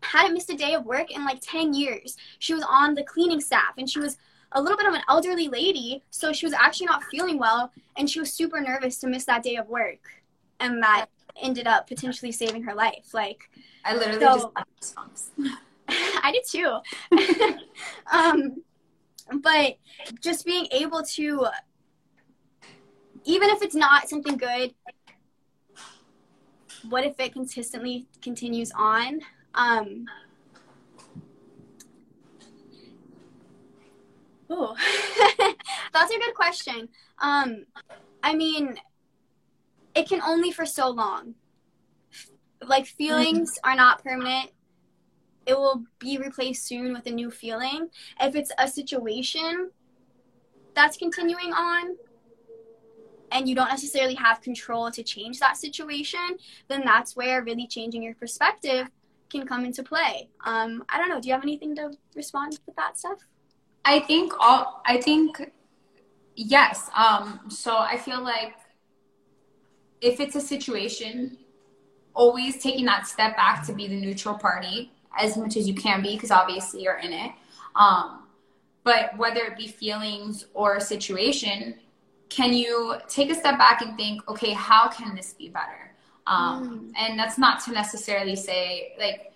[0.02, 3.40] hadn't missed a day of work in like 10 years she was on the cleaning
[3.40, 4.16] staff and she was
[4.52, 8.08] a little bit of an elderly lady so she was actually not feeling well and
[8.08, 9.98] she was super nervous to miss that day of work
[10.60, 11.06] and that
[11.42, 13.50] ended up potentially saving her life like
[13.84, 15.30] I literally So- just love this songs.
[16.22, 16.78] I did too.
[18.12, 18.62] um,
[19.38, 19.76] but
[20.20, 21.46] just being able to,
[23.24, 24.74] even if it's not something good,
[26.88, 29.20] what if it consistently continues on?
[29.54, 30.06] Um,
[34.50, 34.74] ooh,
[35.92, 36.88] that's a good question.
[37.20, 37.66] Um,
[38.22, 38.78] I mean,
[39.94, 41.34] it can only for so long.
[42.66, 44.50] Like feelings are not permanent
[45.46, 47.88] it will be replaced soon with a new feeling.
[48.20, 49.70] If it's a situation
[50.74, 51.96] that's continuing on
[53.32, 56.36] and you don't necessarily have control to change that situation,
[56.68, 58.88] then that's where really changing your perspective
[59.30, 60.28] can come into play.
[60.44, 61.20] Um, I don't know.
[61.20, 63.18] Do you have anything to respond with that stuff?
[63.84, 65.52] I think all I think
[66.34, 66.90] yes.
[66.94, 68.54] Um so I feel like
[70.00, 71.38] if it's a situation,
[72.14, 76.02] always taking that step back to be the neutral party as much as you can
[76.02, 77.32] be because obviously you're in it.
[77.74, 78.26] Um
[78.82, 81.74] but whether it be feelings or a situation,
[82.30, 85.92] can you take a step back and think, okay, how can this be better?
[86.26, 89.30] Um, And that's not to necessarily say like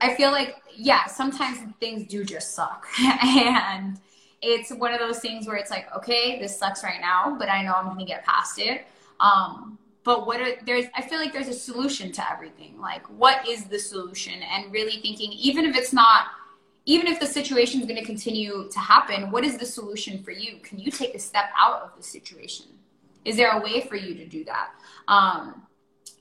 [0.00, 2.86] I feel like, yeah, sometimes things do just suck.
[3.00, 3.98] and
[4.42, 7.62] it's one of those things where it's like, okay, this sucks right now, but I
[7.62, 8.86] know I'm going to get past it.
[9.20, 12.80] Um, but what are, there's, I feel like there's a solution to everything.
[12.80, 14.34] Like, what is the solution?
[14.40, 16.26] And really thinking, even if it's not,
[16.84, 20.30] even if the situation is going to continue to happen, what is the solution for
[20.30, 20.58] you?
[20.62, 22.66] Can you take a step out of the situation?
[23.24, 24.68] Is there a way for you to do that?
[25.08, 25.66] Um,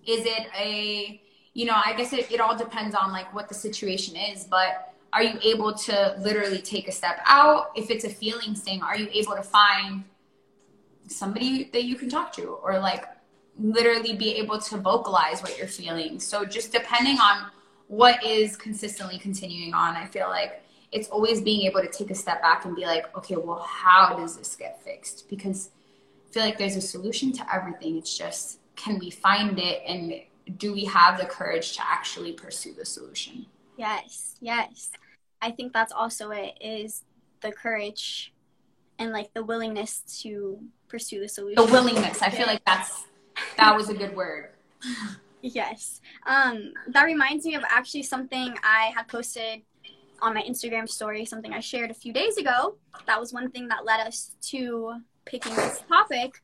[0.07, 1.21] is it a,
[1.53, 4.95] you know, I guess it, it all depends on like what the situation is, but
[5.13, 7.67] are you able to literally take a step out?
[7.75, 10.05] If it's a feelings thing, are you able to find
[11.07, 13.05] somebody that you can talk to or like
[13.59, 16.19] literally be able to vocalize what you're feeling?
[16.19, 17.51] So just depending on
[17.87, 22.15] what is consistently continuing on, I feel like it's always being able to take a
[22.15, 25.29] step back and be like, okay, well, how does this get fixed?
[25.29, 25.69] Because
[26.29, 27.97] I feel like there's a solution to everything.
[27.97, 30.21] It's just, can we find it and
[30.57, 33.45] do we have the courage to actually pursue the solution?
[33.77, 34.91] Yes, yes.
[35.41, 37.03] I think that's also it is
[37.41, 38.33] the courage
[38.97, 41.65] and like the willingness to pursue the solution.
[41.65, 42.21] The willingness.
[42.21, 43.03] I feel like that's
[43.57, 44.49] that was a good word.
[45.41, 46.01] Yes.
[46.25, 49.61] Um, that reminds me of actually something I had posted
[50.21, 52.77] on my Instagram story, something I shared a few days ago.
[53.05, 54.95] That was one thing that led us to
[55.25, 56.41] picking this topic.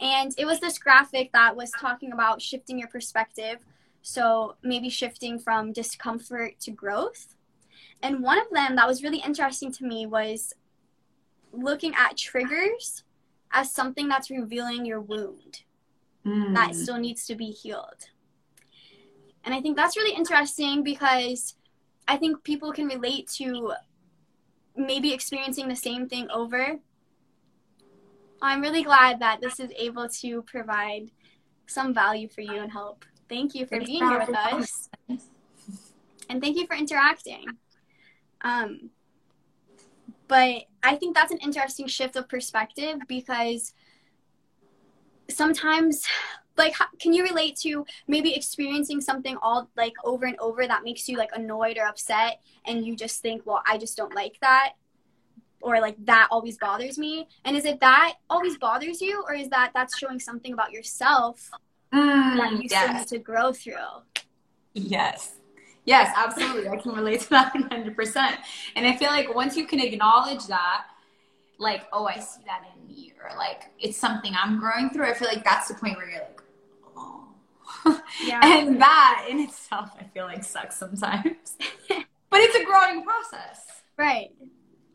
[0.00, 3.58] And it was this graphic that was talking about shifting your perspective.
[4.02, 7.36] So maybe shifting from discomfort to growth.
[8.02, 10.54] And one of them that was really interesting to me was
[11.52, 13.04] looking at triggers
[13.52, 15.62] as something that's revealing your wound
[16.26, 16.54] mm.
[16.54, 18.08] that still needs to be healed.
[19.44, 21.54] And I think that's really interesting because
[22.06, 23.72] I think people can relate to
[24.76, 26.76] maybe experiencing the same thing over.
[28.42, 31.10] I'm really glad that this is able to provide
[31.66, 33.04] some value for you and help.
[33.28, 34.88] Thank you for it's being here with us.
[36.28, 37.44] And thank you for interacting.
[38.42, 38.90] Um,
[40.28, 43.74] but I think that's an interesting shift of perspective because
[45.30, 46.04] sometimes
[46.56, 51.08] like can you relate to maybe experiencing something all like over and over that makes
[51.08, 54.72] you like annoyed or upset and you just think well i just don't like that
[55.62, 59.48] or like that always bothers me and is it that always bothers you or is
[59.48, 61.50] that that's showing something about yourself
[61.92, 62.82] mm, that you yes.
[62.82, 63.74] still need to grow through?
[64.74, 65.36] Yes.
[65.84, 66.68] Yes absolutely.
[66.68, 68.36] I can relate to that 100%
[68.76, 70.84] and i feel like once you can acknowledge that
[71.60, 75.14] like oh i see that in me or like it's something i'm growing through i
[75.14, 76.42] feel like that's the point where you're like
[76.96, 77.28] oh.
[78.24, 78.40] yeah.
[78.42, 81.56] and that in itself, I feel like sucks sometimes.
[81.88, 83.82] but it's a growing process.
[83.96, 84.30] Right.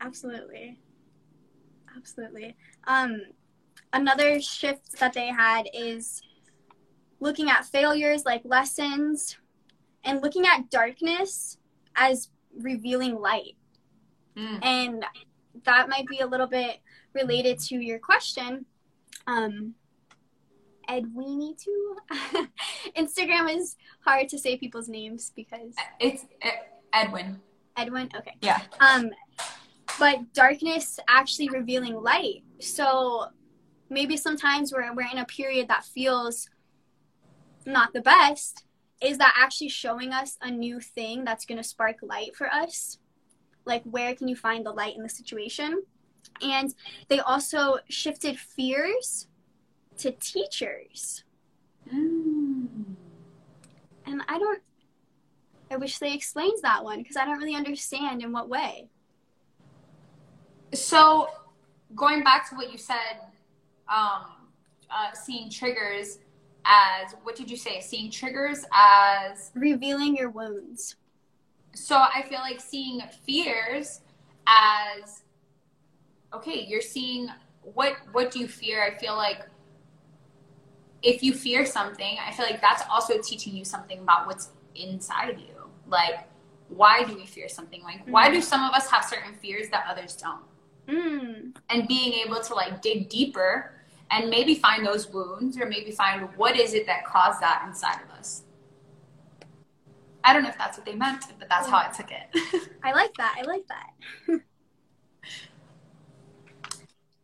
[0.00, 0.78] Absolutely.
[1.96, 2.56] Absolutely.
[2.86, 3.22] Um,
[3.92, 6.20] another shift that they had is
[7.20, 9.38] looking at failures like lessons
[10.04, 11.58] and looking at darkness
[11.96, 13.56] as revealing light.
[14.36, 14.64] Mm.
[14.64, 15.04] And
[15.64, 16.78] that might be a little bit
[17.14, 18.66] related to your question.
[19.26, 19.74] Um,
[20.88, 21.96] Edwini too.
[22.96, 26.24] Instagram is hard to say people's names because it's
[26.92, 27.40] Edwin.
[27.76, 28.08] Edwin.
[28.16, 28.36] Okay.
[28.40, 28.62] Yeah.
[28.80, 29.10] Um,
[29.98, 32.42] but darkness actually revealing light.
[32.60, 33.26] So
[33.90, 36.48] maybe sometimes we're we're in a period that feels
[37.64, 38.64] not the best.
[39.02, 42.98] Is that actually showing us a new thing that's going to spark light for us?
[43.66, 45.82] Like, where can you find the light in the situation?
[46.40, 46.74] And
[47.08, 49.26] they also shifted fears
[49.98, 51.24] to teachers.
[51.92, 52.66] Mm.
[54.06, 54.62] And I don't,
[55.70, 58.88] I wish they explained that one because I don't really understand in what way.
[60.72, 61.28] So,
[61.94, 63.20] going back to what you said,
[63.88, 64.26] um,
[64.90, 66.18] uh, seeing triggers
[66.64, 67.80] as what did you say?
[67.80, 70.96] Seeing triggers as revealing your wounds.
[71.76, 74.00] So, I feel like seeing fears
[74.46, 75.22] as
[76.32, 77.28] okay, you're seeing
[77.62, 78.82] what what do you fear?
[78.82, 79.46] I feel like
[81.02, 85.38] if you fear something, I feel like that's also teaching you something about what's inside
[85.38, 85.70] you.
[85.86, 86.28] Like,
[86.68, 87.82] why do we fear something?
[87.82, 88.10] Like, mm-hmm.
[88.10, 90.42] why do some of us have certain fears that others don't?
[90.88, 91.56] Mm.
[91.70, 93.72] And being able to like dig deeper
[94.10, 98.00] and maybe find those wounds or maybe find what is it that caused that inside
[98.04, 98.42] of us.
[100.26, 102.68] I don't know if that's what they meant, but that's how I took it.
[102.82, 103.36] I like that.
[103.38, 104.40] I like that.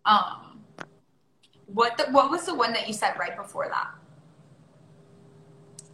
[0.04, 0.62] um
[1.66, 3.90] what the, what was the one that you said right before that?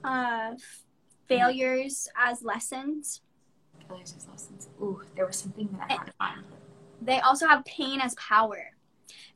[0.04, 0.54] Uh,
[1.28, 3.20] failures as lessons.
[3.88, 4.68] Failures as lessons.
[4.80, 6.44] Ooh, there was something that I had to find.
[7.00, 8.58] They also have pain as power,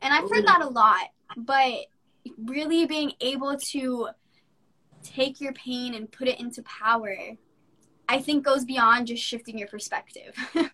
[0.00, 0.28] and I've Ooh.
[0.28, 1.08] heard that a lot.
[1.36, 1.86] But
[2.36, 4.08] really being able to
[5.02, 7.16] take your pain and put it into power
[8.08, 10.34] I think goes beyond just shifting your perspective.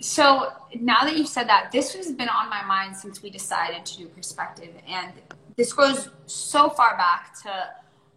[0.00, 3.84] so now that you've said that, this has been on my mind since we decided
[3.86, 5.12] to do perspective, and
[5.56, 7.50] this goes so far back to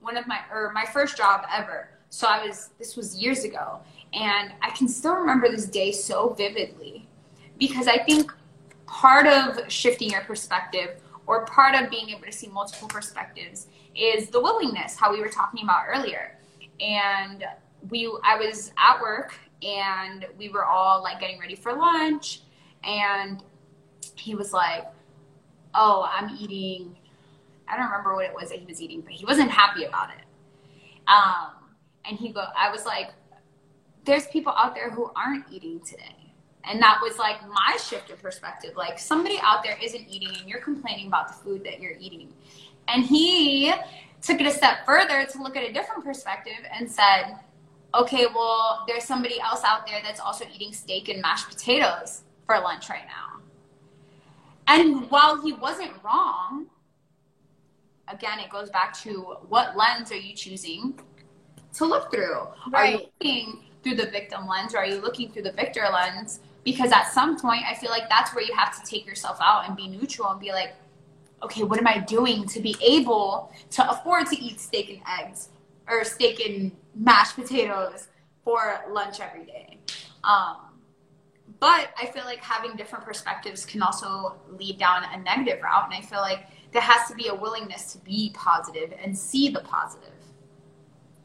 [0.01, 1.89] one of my or my first job ever.
[2.09, 3.79] So I was this was years ago,
[4.13, 7.07] and I can still remember this day so vividly
[7.57, 8.31] because I think
[8.85, 14.29] part of shifting your perspective or part of being able to see multiple perspectives is
[14.29, 16.34] the willingness, how we were talking about earlier.
[16.79, 17.43] And
[17.89, 22.41] we I was at work and we were all like getting ready for lunch
[22.83, 23.43] and
[24.15, 24.85] he was like,
[25.73, 26.95] "Oh, I'm eating
[27.67, 30.09] I don't remember what it was that he was eating, but he wasn't happy about
[30.09, 30.23] it."
[31.07, 31.51] Um,
[32.05, 33.11] and he go I was like,
[34.03, 36.25] "There's people out there who aren't eating today."
[36.67, 38.75] And that was like my shift of perspective.
[38.75, 42.33] Like somebody out there isn't eating and you're complaining about the food that you're eating.
[42.87, 43.73] And he
[44.25, 47.37] took it a step further to look at a different perspective and said,
[47.93, 52.59] okay, well, there's somebody else out there that's also eating steak and mashed potatoes for
[52.59, 53.41] lunch right now.
[54.67, 56.65] And while he wasn't wrong,
[58.07, 60.99] again, it goes back to what lens are you choosing
[61.73, 62.47] to look through?
[62.71, 62.73] Right.
[62.73, 66.39] Are you looking through the victim lens or are you looking through the victor lens?
[66.63, 69.67] Because at some point, I feel like that's where you have to take yourself out
[69.67, 70.73] and be neutral and be like,
[71.45, 75.49] okay, what am I doing to be able to afford to eat steak and eggs
[75.87, 78.07] or steak and mashed potatoes
[78.43, 79.79] for lunch every day?
[80.23, 80.57] Um,
[81.59, 85.85] but I feel like having different perspectives can also lead down a negative route.
[85.85, 89.49] And I feel like there has to be a willingness to be positive and see
[89.49, 90.11] the positive.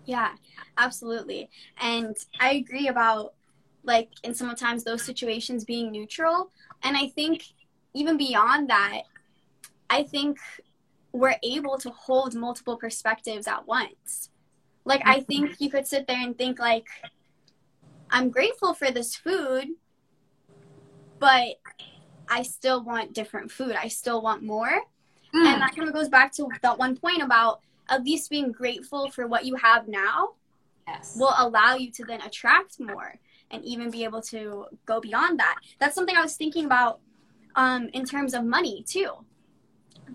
[0.05, 0.33] Yeah,
[0.79, 1.49] absolutely.
[1.81, 3.35] And I agree about
[3.83, 6.51] like in sometimes those situations being neutral.
[6.83, 7.45] And I think
[7.95, 9.03] even beyond that,
[9.91, 10.38] I think
[11.12, 14.30] we're able to hold multiple perspectives at once.
[14.84, 16.86] Like I think you could sit there and think like
[18.11, 19.66] I'm grateful for this food,
[21.18, 21.57] but
[22.28, 23.76] I still want different food.
[23.76, 24.82] I still want more.
[25.34, 25.47] Mm.
[25.47, 29.11] And that kind of goes back to that one point about at least being grateful
[29.11, 30.30] for what you have now
[30.86, 31.16] yes.
[31.18, 33.18] will allow you to then attract more
[33.51, 35.57] and even be able to go beyond that.
[35.78, 37.01] That's something I was thinking about
[37.57, 39.12] um, in terms of money too,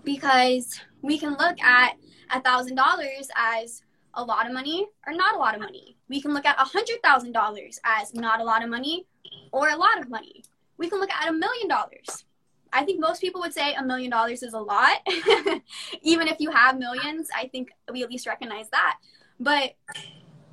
[0.04, 1.96] because we can look at
[2.30, 3.82] a thousand dollars as
[4.14, 5.96] a lot of money or not a lot of money.
[6.08, 9.06] We can look at a hundred thousand dollars as not a lot of money
[9.52, 10.42] or a lot of money.
[10.78, 12.24] We can look at a million dollars.
[12.72, 14.98] I think most people would say a million dollars is a lot.
[16.02, 18.98] even if you have millions, I think we at least recognize that.
[19.38, 19.72] But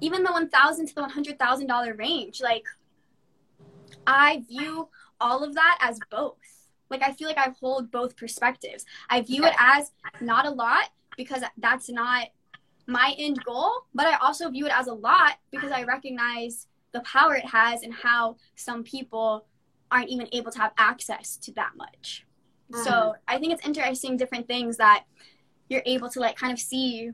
[0.02, 2.66] even the 1000 to the $100,000 range, like
[4.06, 4.90] I view
[5.20, 6.38] all of that as both.
[6.90, 8.86] Like I feel like I hold both perspectives.
[9.10, 12.28] I view it as not a lot because that's not
[12.88, 17.02] my end goal, but I also view it as a lot because I recognize the
[17.02, 19.46] power it has and how some people
[19.92, 22.26] aren't even able to have access to that much.
[22.72, 22.84] Mm.
[22.84, 25.06] So I think it's interesting different things that
[25.70, 27.12] you're able to like kind of see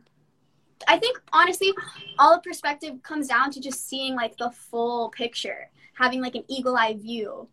[0.88, 1.74] I think honestly,
[2.18, 6.78] all perspective comes down to just seeing like the full picture, having like an eagle
[6.78, 7.48] eye view.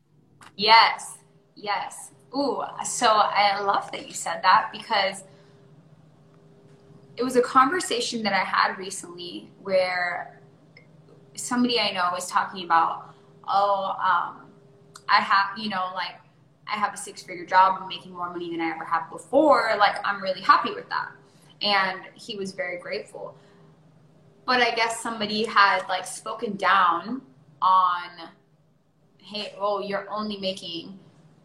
[0.57, 1.19] Yes,
[1.57, 2.12] yes.
[2.36, 5.24] Ooh, so I love that you said that because
[7.16, 10.40] it was a conversation that I had recently where
[11.34, 13.14] somebody I know was talking about,
[13.48, 14.50] oh, um,
[15.09, 16.16] I have, you know, like
[16.66, 19.74] I have a six figure job, I'm making more money than I ever have before.
[19.78, 21.11] Like, I'm really happy with that
[21.62, 23.34] and he was very grateful.
[24.44, 27.22] But I guess somebody had like spoken down
[27.61, 28.11] on,
[29.18, 30.98] hey, oh, you're only making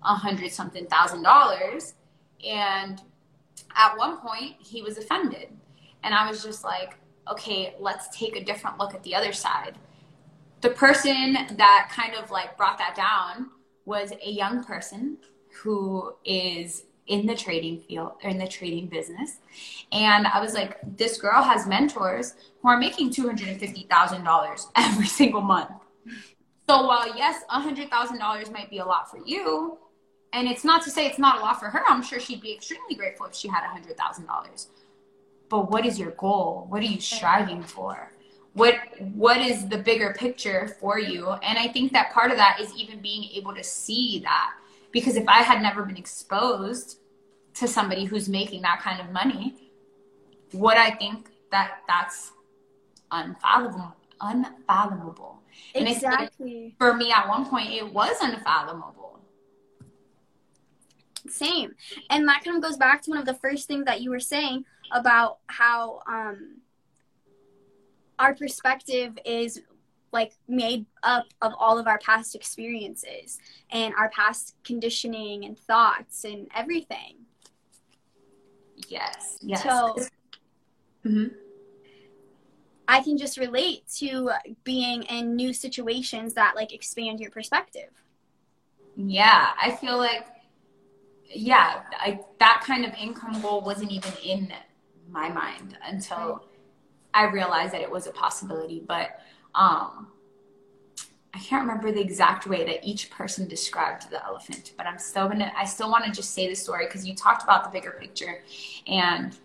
[0.04, 1.94] a hundred something thousand dollars.
[2.46, 3.02] And
[3.76, 5.50] at one point, he was offended.
[6.04, 6.98] And I was just like,
[7.30, 9.78] okay, let's take a different look at the other side.
[10.62, 13.50] The person that kind of like brought that down
[13.86, 15.18] was a young person
[15.52, 19.38] who is in the trading field or in the trading business.
[19.92, 25.72] And I was like, this girl has mentors who are making $250,000 every single month.
[26.70, 29.78] So while yes, $100,000 might be a lot for you,
[30.34, 32.54] and it's not to say it's not a lot for her, I'm sure she'd be
[32.54, 34.68] extremely grateful if she had $100,000.
[35.50, 36.66] But what is your goal?
[36.70, 38.12] What are you striving for?
[38.54, 38.76] What
[39.14, 41.30] what is the bigger picture for you?
[41.30, 44.52] And I think that part of that is even being able to see that
[44.92, 47.00] because if I had never been exposed
[47.56, 49.72] to somebody who's making that kind of money,
[50.52, 52.34] what I think that that's
[53.12, 53.96] unfathomable?
[54.20, 55.42] Unfathomable.
[55.76, 56.76] And exactly.
[56.78, 59.21] for me, at one point, it was unfathomable.
[61.28, 61.74] Same,
[62.10, 64.20] and that kind of goes back to one of the first things that you were
[64.20, 66.58] saying about how um,
[68.20, 69.62] our perspective is
[70.12, 73.40] like made up of all of our past experiences
[73.72, 77.16] and our past conditioning and thoughts and everything.
[78.88, 79.38] Yes.
[79.42, 79.64] Yes.
[79.64, 79.96] So
[81.04, 81.28] hmm
[82.88, 84.32] I can just relate to
[84.66, 87.90] being in new situations that like expand your perspective.
[88.98, 90.26] Yeah, I feel like,
[91.34, 94.54] yeah, I, that kind of income goal wasn't even in
[95.10, 96.46] my mind until
[97.14, 98.84] I realized that it was a possibility.
[98.86, 99.20] But
[99.56, 100.08] um,
[101.34, 104.74] I can't remember the exact way that each person described the elephant.
[104.78, 107.44] But I'm still gonna, I still want to just say the story because you talked
[107.44, 108.44] about the bigger picture,
[108.88, 109.36] and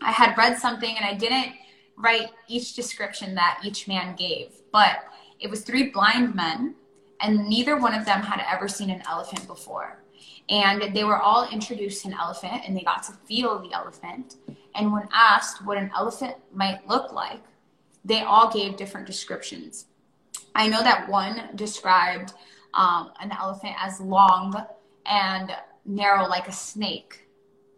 [0.00, 1.54] I had read something and I didn't
[1.96, 5.04] write each description that each man gave, but
[5.40, 6.74] it was three blind men
[7.20, 9.97] and neither one of them had ever seen an elephant before.
[10.48, 14.36] And they were all introduced to an elephant and they got to feel the elephant.
[14.74, 17.42] And when asked what an elephant might look like,
[18.04, 19.86] they all gave different descriptions.
[20.54, 22.32] I know that one described
[22.74, 24.54] um, an elephant as long
[25.06, 25.52] and
[25.84, 27.28] narrow like a snake,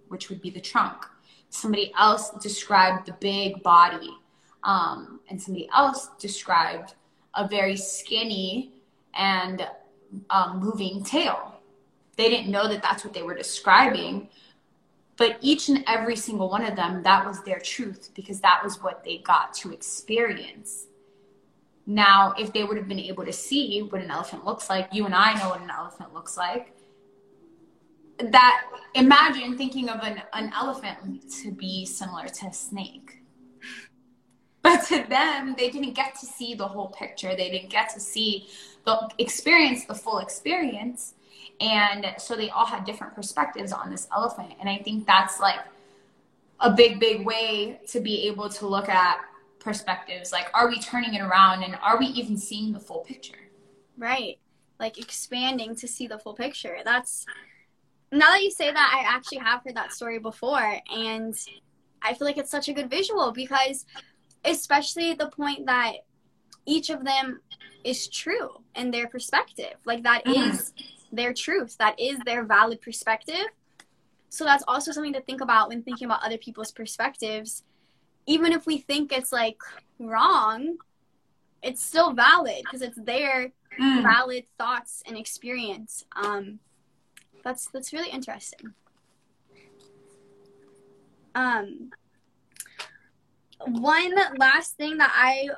[0.08, 1.06] which would be the trunk.
[1.48, 4.10] Somebody else described the big body,
[4.62, 6.94] um, and somebody else described
[7.34, 8.72] a very skinny
[9.14, 9.66] and
[10.30, 11.59] um, moving tail.
[12.20, 14.28] They didn't know that that's what they were describing,
[15.16, 18.82] but each and every single one of them, that was their truth because that was
[18.82, 20.88] what they got to experience.
[21.86, 25.06] Now, if they would have been able to see what an elephant looks like, you
[25.06, 26.76] and I know what an elephant looks like.
[28.18, 33.22] That imagine thinking of an, an elephant to be similar to a snake.
[34.60, 37.34] But to them, they didn't get to see the whole picture.
[37.34, 38.50] They didn't get to see
[38.84, 41.14] the experience, the full experience.
[41.60, 44.52] And so they all had different perspectives on this elephant.
[44.60, 45.60] And I think that's like
[46.60, 49.18] a big, big way to be able to look at
[49.58, 50.32] perspectives.
[50.32, 53.38] Like, are we turning it around and are we even seeing the full picture?
[53.96, 54.38] Right.
[54.78, 56.78] Like expanding to see the full picture.
[56.84, 57.26] That's
[58.12, 60.78] now that you say that, I actually have heard that story before.
[60.92, 61.38] And
[62.02, 63.86] I feel like it's such a good visual because,
[64.44, 65.96] especially the point that
[66.66, 67.40] each of them
[67.84, 69.74] is true in their perspective.
[69.84, 70.50] Like, that Mhm.
[70.50, 70.72] is
[71.12, 73.46] their truth, that is their valid perspective.
[74.28, 77.64] So, that's also something to think about when thinking about other people's perspectives.
[78.26, 79.58] Even if we think it's like
[79.98, 80.76] wrong,
[81.62, 84.02] it's still valid because it's their Mm.
[84.02, 86.04] valid thoughts and experience.
[86.14, 86.58] Um,
[87.44, 88.74] that's that's really interesting.
[91.34, 91.92] Um,
[93.64, 95.48] one last thing that I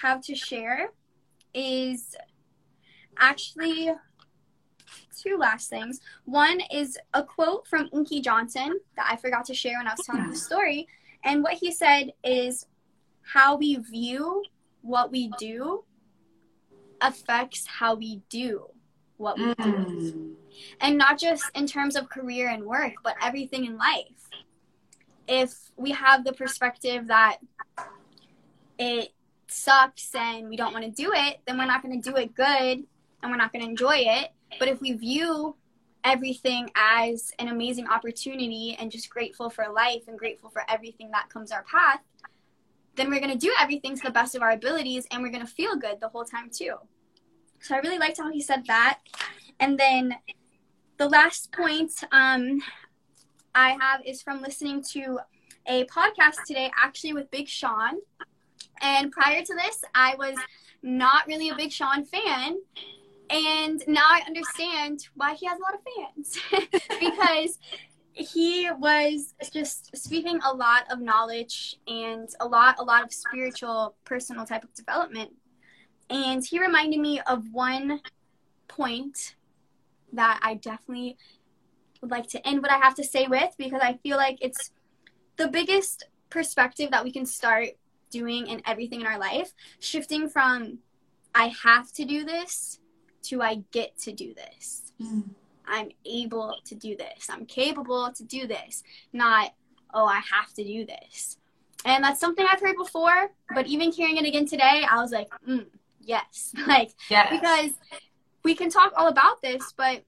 [0.00, 0.90] have to share
[1.52, 2.14] is
[3.18, 3.90] actually
[5.16, 6.00] two last things.
[6.24, 10.06] One is a quote from Inky Johnson that I forgot to share when I was
[10.06, 10.88] telling the story,
[11.24, 12.66] and what he said is,
[13.22, 14.44] "How we view
[14.82, 15.84] what we do
[17.00, 18.66] affects how we do
[19.16, 20.34] what we do." Mm.
[20.80, 24.30] and not just in terms of career and work, but everything in life.
[25.28, 27.38] If we have the perspective that
[28.78, 29.12] it
[29.48, 32.34] sucks and we don't want to do it, then we're not going to do it
[32.34, 32.84] good
[33.22, 34.30] and we're not going to enjoy it.
[34.58, 35.56] But if we view
[36.04, 41.28] everything as an amazing opportunity and just grateful for life and grateful for everything that
[41.28, 42.00] comes our path,
[42.94, 45.44] then we're going to do everything to the best of our abilities and we're going
[45.44, 46.74] to feel good the whole time too.
[47.60, 49.00] So I really liked how he said that.
[49.60, 50.14] And then
[50.96, 52.62] the last point um,
[53.54, 55.18] I have is from listening to
[55.66, 57.98] a podcast today, actually with Big Sean.
[58.80, 60.36] And prior to this, I was
[60.82, 62.58] not really a Big Sean fan.
[63.30, 66.38] And now I understand why he has a lot of fans
[67.00, 67.58] because
[68.12, 73.94] he was just speaking a lot of knowledge and a lot, a lot of spiritual,
[74.04, 75.32] personal type of development.
[76.08, 78.00] And he reminded me of one
[78.68, 79.34] point
[80.12, 81.16] that I definitely
[82.00, 84.70] would like to end what I have to say with because I feel like it's
[85.36, 87.68] the biggest perspective that we can start
[88.10, 90.78] doing in everything in our life, shifting from
[91.34, 92.78] I have to do this
[93.28, 94.92] to I get to do this.
[95.02, 95.24] Mm.
[95.66, 97.28] I'm able to do this.
[97.30, 98.82] I'm capable to do this.
[99.12, 99.52] Not,
[99.92, 101.38] oh, I have to do this.
[101.84, 105.28] And that's something I've heard before, but even hearing it again today, I was like,
[105.46, 105.66] mm,
[106.00, 106.52] yes.
[106.66, 107.28] Like, Yes.
[107.30, 107.70] because
[108.44, 110.02] we can talk all about this, but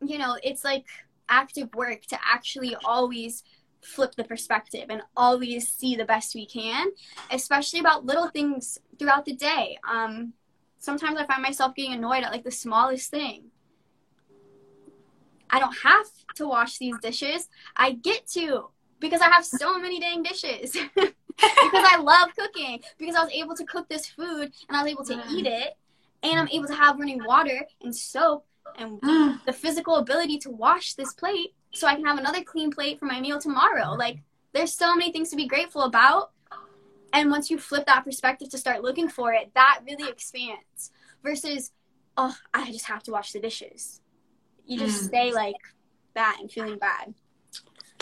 [0.00, 0.84] you know, it's like
[1.28, 3.42] active work to actually always
[3.82, 6.88] flip the perspective and always see the best we can,
[7.30, 9.78] especially about little things throughout the day.
[9.88, 10.32] Um,
[10.86, 13.50] sometimes I find myself getting annoyed at like the smallest thing.
[15.50, 16.06] I don't have
[16.36, 17.48] to wash these dishes.
[17.76, 18.70] I get to
[19.00, 20.76] because I have so many dang dishes.
[20.96, 22.80] because I love cooking.
[22.98, 25.30] Because I was able to cook this food and I was able to Mm.
[25.32, 25.76] eat it,
[26.22, 29.00] and I'm able to have running water and soap and
[29.46, 33.06] the physical ability to wash this plate so I can have another clean plate for
[33.06, 33.94] my meal tomorrow.
[33.94, 34.18] Like,
[34.54, 36.30] there's so many things to be grateful about.
[37.12, 40.90] And once you flip that perspective to start looking for it, that really expands
[41.22, 41.72] versus,
[42.16, 44.00] oh, I just have to wash the dishes.
[44.66, 45.08] You just Mm.
[45.08, 45.56] stay like
[46.14, 47.14] that and feeling bad.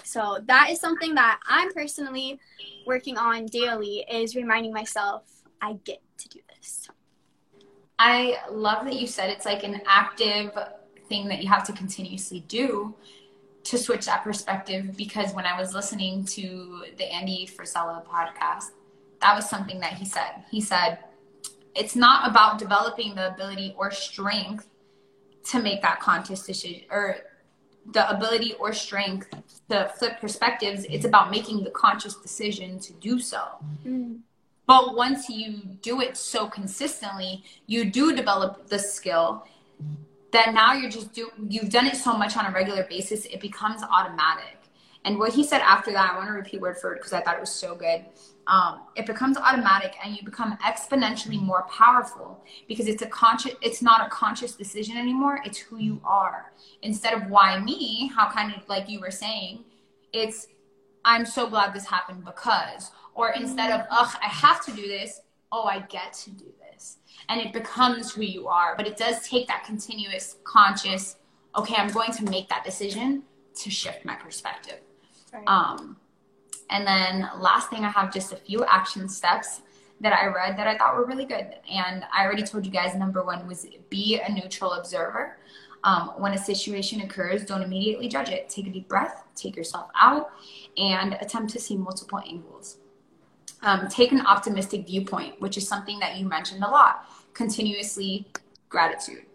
[0.03, 2.39] So that is something that I'm personally
[2.87, 5.25] working on daily is reminding myself
[5.61, 6.89] I get to do this.
[7.99, 10.53] I love that you said it's like an active
[11.09, 12.95] thing that you have to continuously do
[13.65, 18.73] to switch that perspective because when I was listening to the Andy Frisella podcast,
[19.25, 20.45] that was something that he said.
[20.51, 20.99] He said,
[21.75, 24.69] it's not about developing the ability or strength
[25.51, 27.17] to make that conscious decision or
[27.93, 29.29] the ability or strength
[29.71, 30.85] to flip perspectives.
[30.91, 33.43] It's about making the conscious decision to do so.
[33.87, 34.17] Mm-hmm.
[34.67, 39.47] But once you do it so consistently, you do develop the skill.
[40.35, 43.41] that now you're just do you've done it so much on a regular basis, it
[43.41, 44.59] becomes automatic.
[45.05, 47.21] And what he said after that, I want to repeat word for word because I
[47.21, 48.05] thought it was so good.
[48.47, 53.81] Um, it becomes automatic and you become exponentially more powerful because it's a conscious it's
[53.81, 55.41] not a conscious decision anymore.
[55.45, 56.53] It's who you are.
[56.83, 58.11] Instead of why me?
[58.15, 59.65] How kind of like you were saying
[60.13, 60.47] it's
[61.05, 65.21] i'm so glad this happened because or instead of ugh i have to do this.
[65.51, 66.99] Oh i get to do this.
[67.29, 71.17] And it becomes who you are but it does take that continuous conscious
[71.57, 73.23] okay i'm going to make that decision
[73.57, 74.81] to shift my perspective.
[75.47, 75.97] Um,
[76.71, 79.63] and then last thing, I have just a few action steps
[80.01, 81.55] that I read that I thought were really good.
[81.71, 85.39] And I already told you guys number one was be a neutral observer.
[85.85, 88.49] Um, when a situation occurs, don't immediately judge it.
[88.49, 90.33] Take a deep breath, take yourself out,
[90.79, 92.79] and attempt to see multiple angles.
[93.63, 97.09] Um, take an optimistic viewpoint, which is something that you mentioned a lot.
[97.35, 98.27] Continuously
[98.71, 99.27] gratitude.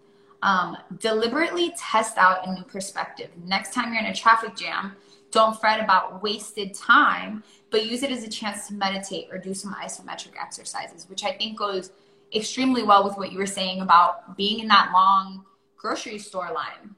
[0.42, 3.30] Um, deliberately test out a new perspective.
[3.46, 4.96] Next time you're in a traffic jam,
[5.32, 9.54] don't fret about wasted time, but use it as a chance to meditate or do
[9.54, 11.92] some isometric exercises, which I think goes
[12.34, 15.46] extremely well with what you were saying about being in that long
[15.78, 16.96] grocery store line.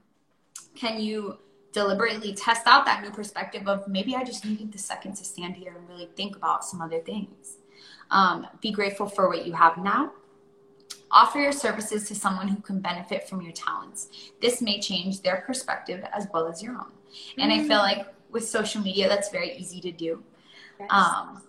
[0.75, 1.37] Can you
[1.71, 5.55] deliberately test out that new perspective of maybe I just needed the second to stand
[5.55, 7.57] here and really think about some other things?
[8.09, 10.11] Um, be grateful for what you have now.
[11.11, 14.09] Offer your services to someone who can benefit from your talents.
[14.41, 16.91] This may change their perspective as well as your own.
[17.37, 20.23] And I feel like with social media, that's very easy to do.
[20.89, 21.43] Um,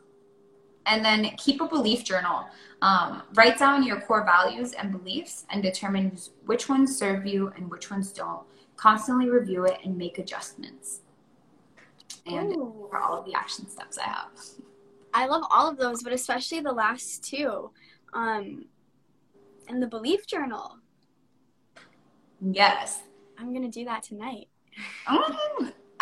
[0.86, 2.46] and then keep a belief journal.
[2.82, 7.70] Um, write down your core values and beliefs and determine which ones serve you and
[7.70, 8.42] which ones don't.
[8.76, 11.00] Constantly review it and make adjustments.
[12.26, 12.88] And Ooh.
[12.90, 14.30] for all of the action steps I have.
[15.14, 17.70] I love all of those, but especially the last two.
[18.12, 18.66] Um,
[19.68, 20.78] and the belief journal.
[22.40, 23.02] Yes.
[23.38, 24.48] I'm gonna do that tonight.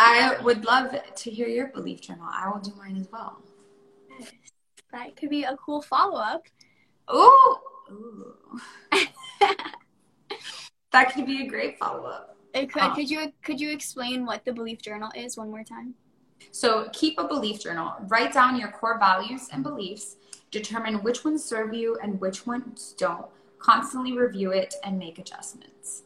[0.00, 2.26] Um, I would love to hear your belief journal.
[2.26, 3.42] I will do mine as well.
[4.92, 6.44] That could be a cool follow up.
[7.14, 7.58] Ooh.
[10.92, 12.36] That could be a great follow up.
[12.52, 12.82] It could.
[12.82, 12.94] Oh.
[12.94, 15.94] Could you could you explain what the belief journal is one more time?
[16.50, 17.94] So keep a belief journal.
[18.08, 20.16] Write down your core values and beliefs.
[20.50, 23.26] Determine which ones serve you and which ones don't.
[23.60, 26.02] Constantly review it and make adjustments.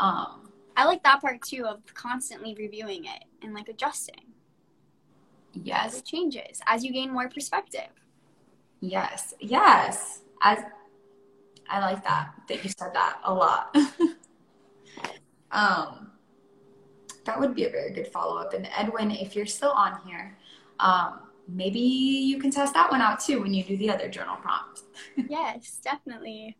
[0.00, 0.41] Um,
[0.76, 4.24] I like that part too of constantly reviewing it and like adjusting
[5.54, 5.94] Yes.
[5.94, 7.88] as it changes as you gain more perspective.
[8.80, 10.20] yes, yes.
[10.42, 10.58] As
[11.68, 13.76] I like that that you said that a lot.
[15.50, 16.10] um,
[17.24, 18.52] that would be a very good follow up.
[18.54, 20.36] And Edwin, if you're still on here,
[20.80, 24.36] um, maybe you can test that one out too when you do the other journal
[24.36, 24.82] prompt.
[25.28, 26.56] yes, definitely.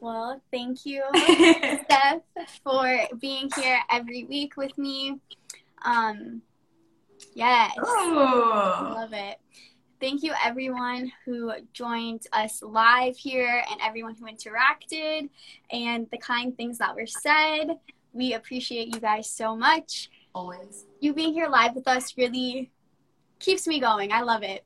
[0.00, 2.22] Well, thank you, Steph,
[2.64, 5.18] for being here every week with me.
[5.84, 6.40] Um,
[7.34, 8.92] yes, I Oh.
[8.94, 9.38] love it.
[10.00, 15.28] Thank you, everyone who joined us live here and everyone who interacted
[15.70, 17.78] and the kind things that were said.
[18.14, 20.08] We appreciate you guys so much.
[20.34, 20.86] Always.
[21.00, 22.70] You being here live with us really
[23.38, 24.12] keeps me going.
[24.12, 24.64] I love it.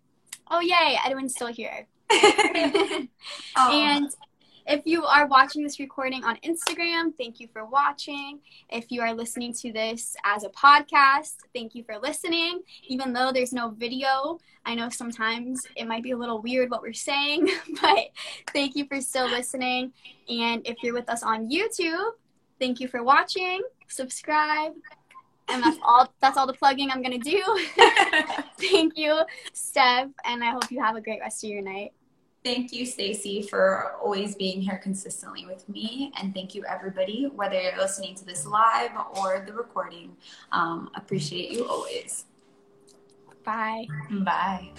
[0.49, 1.89] Oh, yay, Edwin's still here.
[3.57, 3.70] Oh.
[3.72, 4.09] And
[4.66, 8.40] if you are watching this recording on Instagram, thank you for watching.
[8.70, 12.62] If you are listening to this as a podcast, thank you for listening.
[12.86, 16.80] Even though there's no video, I know sometimes it might be a little weird what
[16.80, 17.50] we're saying,
[17.82, 18.08] but
[18.52, 19.92] thank you for still listening.
[20.30, 22.12] And if you're with us on YouTube,
[22.58, 23.60] thank you for watching.
[23.88, 24.72] Subscribe,
[25.48, 27.42] And that's all that's all the plugging I'm gonna do.
[28.58, 29.20] Thank you,
[29.52, 31.92] Steph, and I hope you have a great rest of your night.
[32.45, 36.12] Thank you, Stacy, for always being here consistently with me.
[36.20, 40.14] And thank you, everybody, whether you're listening to this live or the recording.
[40.53, 42.26] Um, appreciate you always.
[43.45, 43.86] Bye.
[44.11, 44.72] Bye.